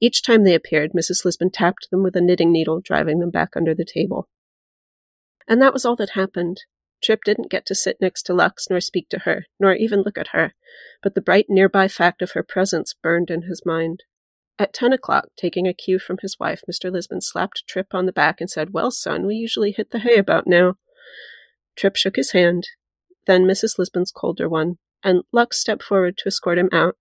[0.00, 1.24] Each time they appeared, Mrs.
[1.24, 4.28] Lisbon tapped them with a knitting needle, driving them back under the table.
[5.48, 6.62] And that was all that happened.
[7.02, 10.16] Trip didn't get to sit next to Lux nor speak to her, nor even look
[10.16, 10.54] at her,
[11.02, 14.04] but the bright nearby fact of her presence burned in his mind.
[14.58, 16.92] At ten o'clock, taking a cue from his wife, Mr.
[16.92, 20.16] Lisbon slapped Trip on the back and said, Well, son, we usually hit the hay
[20.16, 20.76] about now.
[21.74, 22.68] Trip shook his hand,
[23.26, 23.78] then Mrs.
[23.78, 26.96] Lisbon's colder one, and Lux stepped forward to escort him out.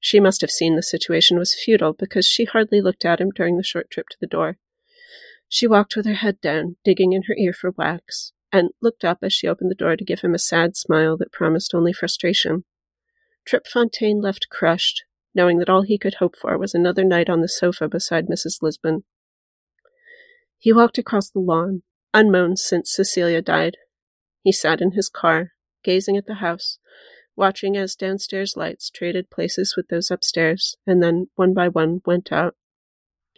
[0.00, 3.56] She must have seen the situation was futile because she hardly looked at him during
[3.56, 4.58] the short trip to the door.
[5.48, 9.18] She walked with her head down, digging in her ear for wax, and looked up
[9.22, 12.64] as she opened the door to give him a sad smile that promised only frustration.
[13.46, 17.40] Trip Fontaine left crushed, knowing that all he could hope for was another night on
[17.40, 18.62] the sofa beside Mrs.
[18.62, 19.04] Lisbon.
[20.58, 21.82] He walked across the lawn,
[22.12, 23.76] unmown since Cecilia died.
[24.42, 25.52] He sat in his car,
[25.84, 26.78] gazing at the house,
[27.36, 32.32] watching as downstairs lights traded places with those upstairs, and then, one by one, went
[32.32, 32.56] out.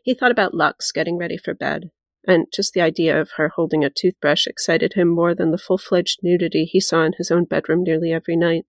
[0.03, 1.91] He thought about Lux getting ready for bed,
[2.27, 5.79] and just the idea of her holding a toothbrush excited him more than the full
[5.79, 8.67] fledged nudity he saw in his own bedroom nearly every night.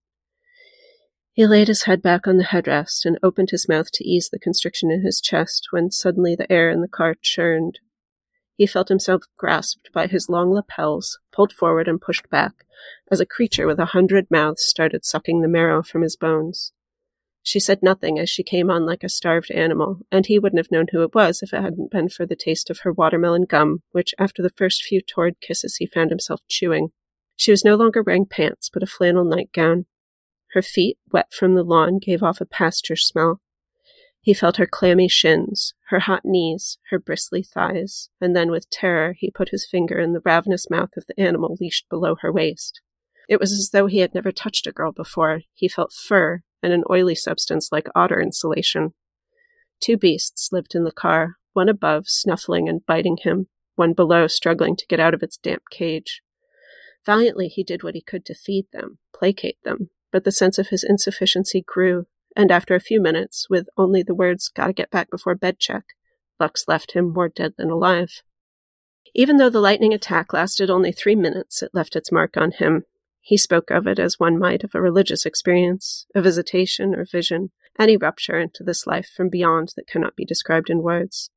[1.33, 4.39] He laid his head back on the headrest and opened his mouth to ease the
[4.39, 7.79] constriction in his chest when suddenly the air in the car churned.
[8.57, 12.65] He felt himself grasped by his long lapels, pulled forward and pushed back,
[13.09, 16.73] as a creature with a hundred mouths started sucking the marrow from his bones.
[17.43, 20.71] She said nothing as she came on like a starved animal, and he wouldn't have
[20.71, 23.81] known who it was if it hadn't been for the taste of her watermelon gum,
[23.91, 26.89] which after the first few torrid kisses he found himself chewing.
[27.35, 29.87] She was no longer wearing pants, but a flannel nightgown.
[30.53, 33.41] Her feet, wet from the lawn, gave off a pasture smell.
[34.21, 39.15] He felt her clammy shins, her hot knees, her bristly thighs, and then with terror
[39.17, 42.81] he put his finger in the ravenous mouth of the animal leashed below her waist.
[43.27, 45.41] It was as though he had never touched a girl before.
[45.55, 48.93] He felt fur and an oily substance like otter insulation.
[49.80, 54.76] Two beasts lived in the car, one above, snuffling and biting him, one below, struggling
[54.76, 56.22] to get out of its damp cage.
[57.05, 60.68] Valiantly he did what he could to feed them, placate them, but the sense of
[60.68, 62.05] his insufficiency grew,
[62.36, 65.84] and after a few minutes, with only the words, gotta get back before bed check,
[66.39, 68.22] Lux left him more dead than alive.
[69.14, 72.86] Even though the lightning attack lasted only three minutes, it left its mark on him.
[73.22, 77.51] He spoke of it as one might of a religious experience, a visitation or vision,
[77.80, 81.30] any rupture into this life from beyond that cannot be described in words.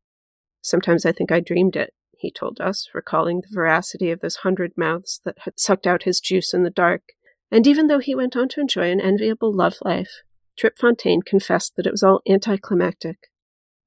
[0.62, 4.72] Sometimes I think I dreamed it, he told us, recalling the veracity of those hundred
[4.76, 7.02] mouths that had sucked out his juice in the dark.
[7.50, 10.22] And even though he went on to enjoy an enviable love life,
[10.56, 13.30] Trip Fontaine confessed that it was all anticlimactic.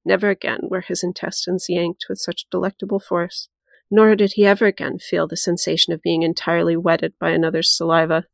[0.04, 3.48] Never again were his intestines yanked with such delectable force,
[3.90, 8.24] nor did he ever again feel the sensation of being entirely wetted by another's saliva.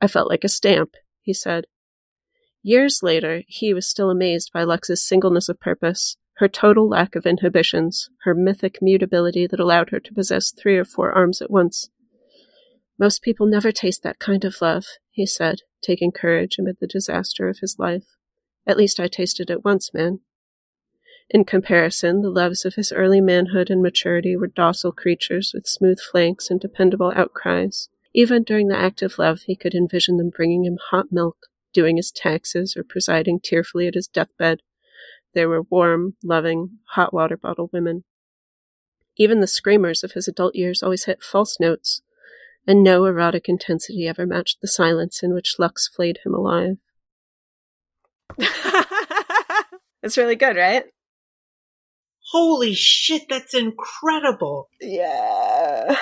[0.00, 1.64] I felt like a stamp, he said.
[2.62, 7.26] Years later, he was still amazed by Lux's singleness of purpose, her total lack of
[7.26, 11.90] inhibitions, her mythic mutability that allowed her to possess three or four arms at once.
[12.98, 17.48] Most people never taste that kind of love, he said, taking courage amid the disaster
[17.48, 18.04] of his life.
[18.66, 20.20] At least I tasted it once, man.
[21.32, 25.98] In comparison, the loves of his early manhood and maturity were docile creatures with smooth
[25.98, 27.88] flanks and dependable outcries.
[28.12, 32.10] Even during the active love, he could envision them bringing him hot milk, doing his
[32.10, 34.60] taxes, or presiding tearfully at his deathbed.
[35.32, 38.04] They were warm, loving, hot water bottle women.
[39.16, 42.02] Even the screamers of his adult years always hit false notes,
[42.66, 46.76] and no erotic intensity ever matched the silence in which Lux flayed him alive.
[50.02, 50.84] it's really good, right?
[52.32, 54.70] Holy shit, that's incredible.
[54.80, 55.98] Yeah.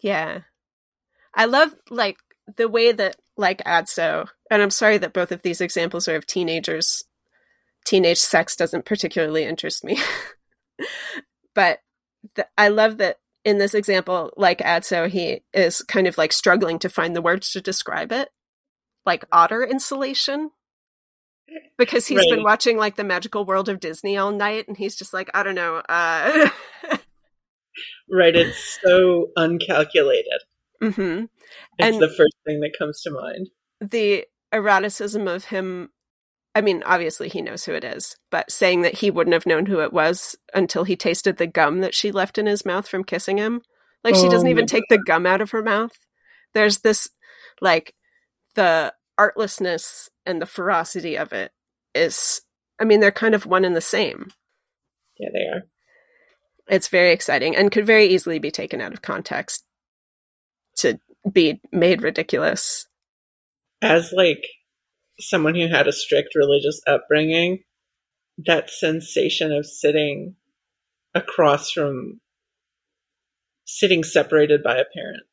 [0.00, 0.42] Yeah.
[1.34, 2.18] I love like
[2.56, 6.26] the way that like Adso, and I'm sorry that both of these examples are of
[6.26, 7.02] teenagers.
[7.84, 9.98] Teenage sex doesn't particularly interest me.
[11.54, 11.80] but
[12.36, 16.78] the, I love that in this example, like Adso, he is kind of like struggling
[16.78, 18.28] to find the words to describe it,
[19.04, 20.52] like otter insulation,
[21.78, 22.30] because he's right.
[22.30, 25.42] been watching like the magical world of Disney all night, and he's just like, I
[25.42, 25.82] don't know.
[25.88, 26.48] Uh...
[28.10, 30.40] right, it's so uncalculated.
[30.82, 31.24] Mm-hmm.
[31.78, 33.48] It's and the first thing that comes to mind.
[33.80, 35.90] The eroticism of him
[36.56, 39.66] I mean, obviously he knows who it is, but saying that he wouldn't have known
[39.66, 43.04] who it was until he tasted the gum that she left in his mouth from
[43.04, 43.60] kissing him.
[44.02, 45.98] Like she doesn't oh even take the gum out of her mouth.
[46.54, 47.10] There's this
[47.60, 47.94] like
[48.54, 51.52] the artlessness and the ferocity of it
[51.94, 52.42] is
[52.78, 54.28] I mean, they're kind of one and the same.
[55.18, 55.62] Yeah, they are.
[56.68, 59.64] It's very exciting and could very easily be taken out of context
[60.78, 61.00] to
[61.30, 62.86] be made ridiculous.
[63.80, 64.44] As like
[65.18, 67.60] someone who had a strict religious upbringing,
[68.44, 70.34] that sensation of sitting
[71.14, 72.20] across from
[73.64, 75.24] sitting separated by a parent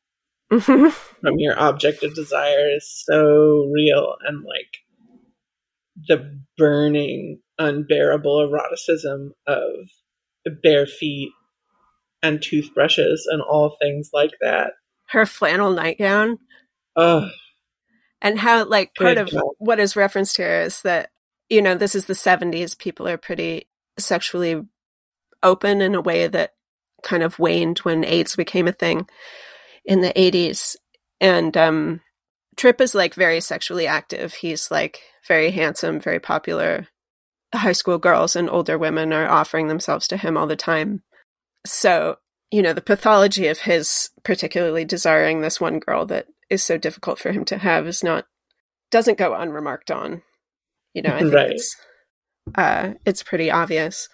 [0.52, 0.88] mm-hmm.
[1.20, 4.78] from your object of desire is so real and like
[6.08, 9.66] the burning unbearable eroticism of
[10.62, 11.30] bare feet
[12.22, 14.72] and toothbrushes and all things like that.
[15.08, 16.38] Her flannel nightgown.
[16.96, 17.28] Oh
[18.24, 21.10] and how like part of what is referenced here is that
[21.50, 23.68] you know this is the 70s people are pretty
[23.98, 24.62] sexually
[25.42, 26.54] open in a way that
[27.02, 29.06] kind of waned when AIDS became a thing
[29.84, 30.76] in the 80s
[31.20, 32.00] and um
[32.56, 34.34] Trip is like very sexually active.
[34.34, 36.86] He's like very handsome very popular.
[37.52, 41.02] High school girls and older women are offering themselves to him all the time.
[41.66, 42.18] So
[42.50, 47.18] you know the pathology of his particularly desiring this one girl that is so difficult
[47.18, 48.26] for him to have is not
[48.90, 50.22] doesn't go unremarked on.
[50.92, 51.50] You know, I think right.
[51.50, 51.76] it's
[52.54, 54.08] uh, it's pretty obvious,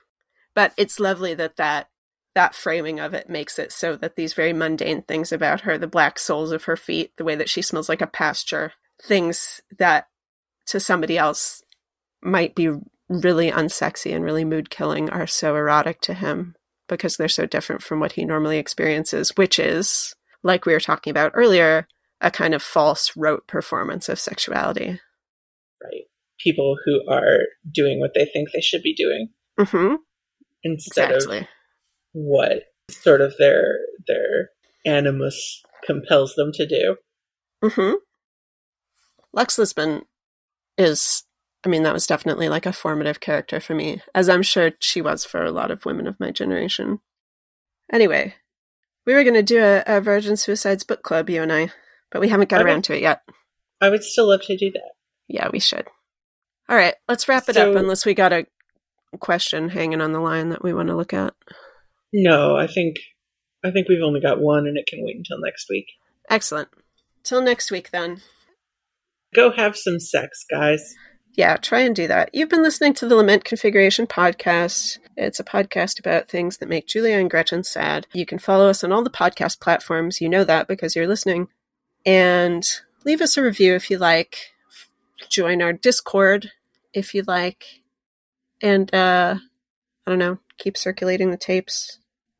[0.55, 1.89] but it's lovely that that
[2.35, 5.87] that framing of it makes it so that these very mundane things about her, the
[5.87, 8.73] black soles of her feet, the way that she smells like a pasture,
[9.03, 10.07] things that
[10.67, 11.63] to somebody else
[12.23, 12.71] might be
[13.09, 16.55] really unsexy and really mood killing, are so erotic to him
[16.89, 21.11] because they're so different from what he normally experiences, which is, like we were talking
[21.11, 21.89] about earlier,
[22.21, 25.01] a kind of false rote performance of sexuality.
[25.83, 26.03] Right.
[26.39, 27.41] People who are
[27.73, 29.29] doing what they think they should be doing
[29.59, 29.97] Mm-hmm.
[30.63, 31.39] instead Exactly.
[31.39, 31.47] of
[32.13, 34.51] what sort of their their
[34.85, 36.97] animus compels them to do.
[37.63, 37.95] Mm-hmm.
[39.33, 40.03] Lux Lisbon
[40.77, 41.25] is,
[41.65, 45.01] I mean, that was definitely like a formative character for me, as I'm sure she
[45.01, 47.01] was for a lot of women of my generation.
[47.93, 48.35] Anyway,
[49.07, 51.71] we were going to do a, a Virgin Suicides book club, you and I,
[52.11, 53.23] but we haven't got around to it yet.
[53.81, 54.93] I would still love to do that.
[55.29, 55.87] Yeah, we should.
[56.69, 58.47] All right, let's wrap it So- up unless we got a
[59.19, 61.35] question hanging on the line that we want to look at.
[62.13, 62.97] No, I think
[63.65, 65.87] I think we've only got one and it can wait until next week.
[66.29, 66.69] Excellent.
[67.23, 68.23] Till next week, then.
[69.35, 70.95] Go have some sex, guys.
[71.35, 72.31] Yeah, try and do that.
[72.35, 74.99] You've been listening to the Lament Configuration podcast.
[75.17, 78.07] It's a podcast about things that make Julia and Gretchen sad.
[78.13, 80.21] You can follow us on all the podcast platforms.
[80.21, 81.49] You know that because you're listening.
[82.05, 82.65] And
[83.05, 84.53] leave us a review if you like.
[85.29, 86.51] Join our Discord
[86.93, 87.65] if you like.
[88.61, 89.37] And, uh,
[90.07, 92.00] I don't know, keep circulating the tapes.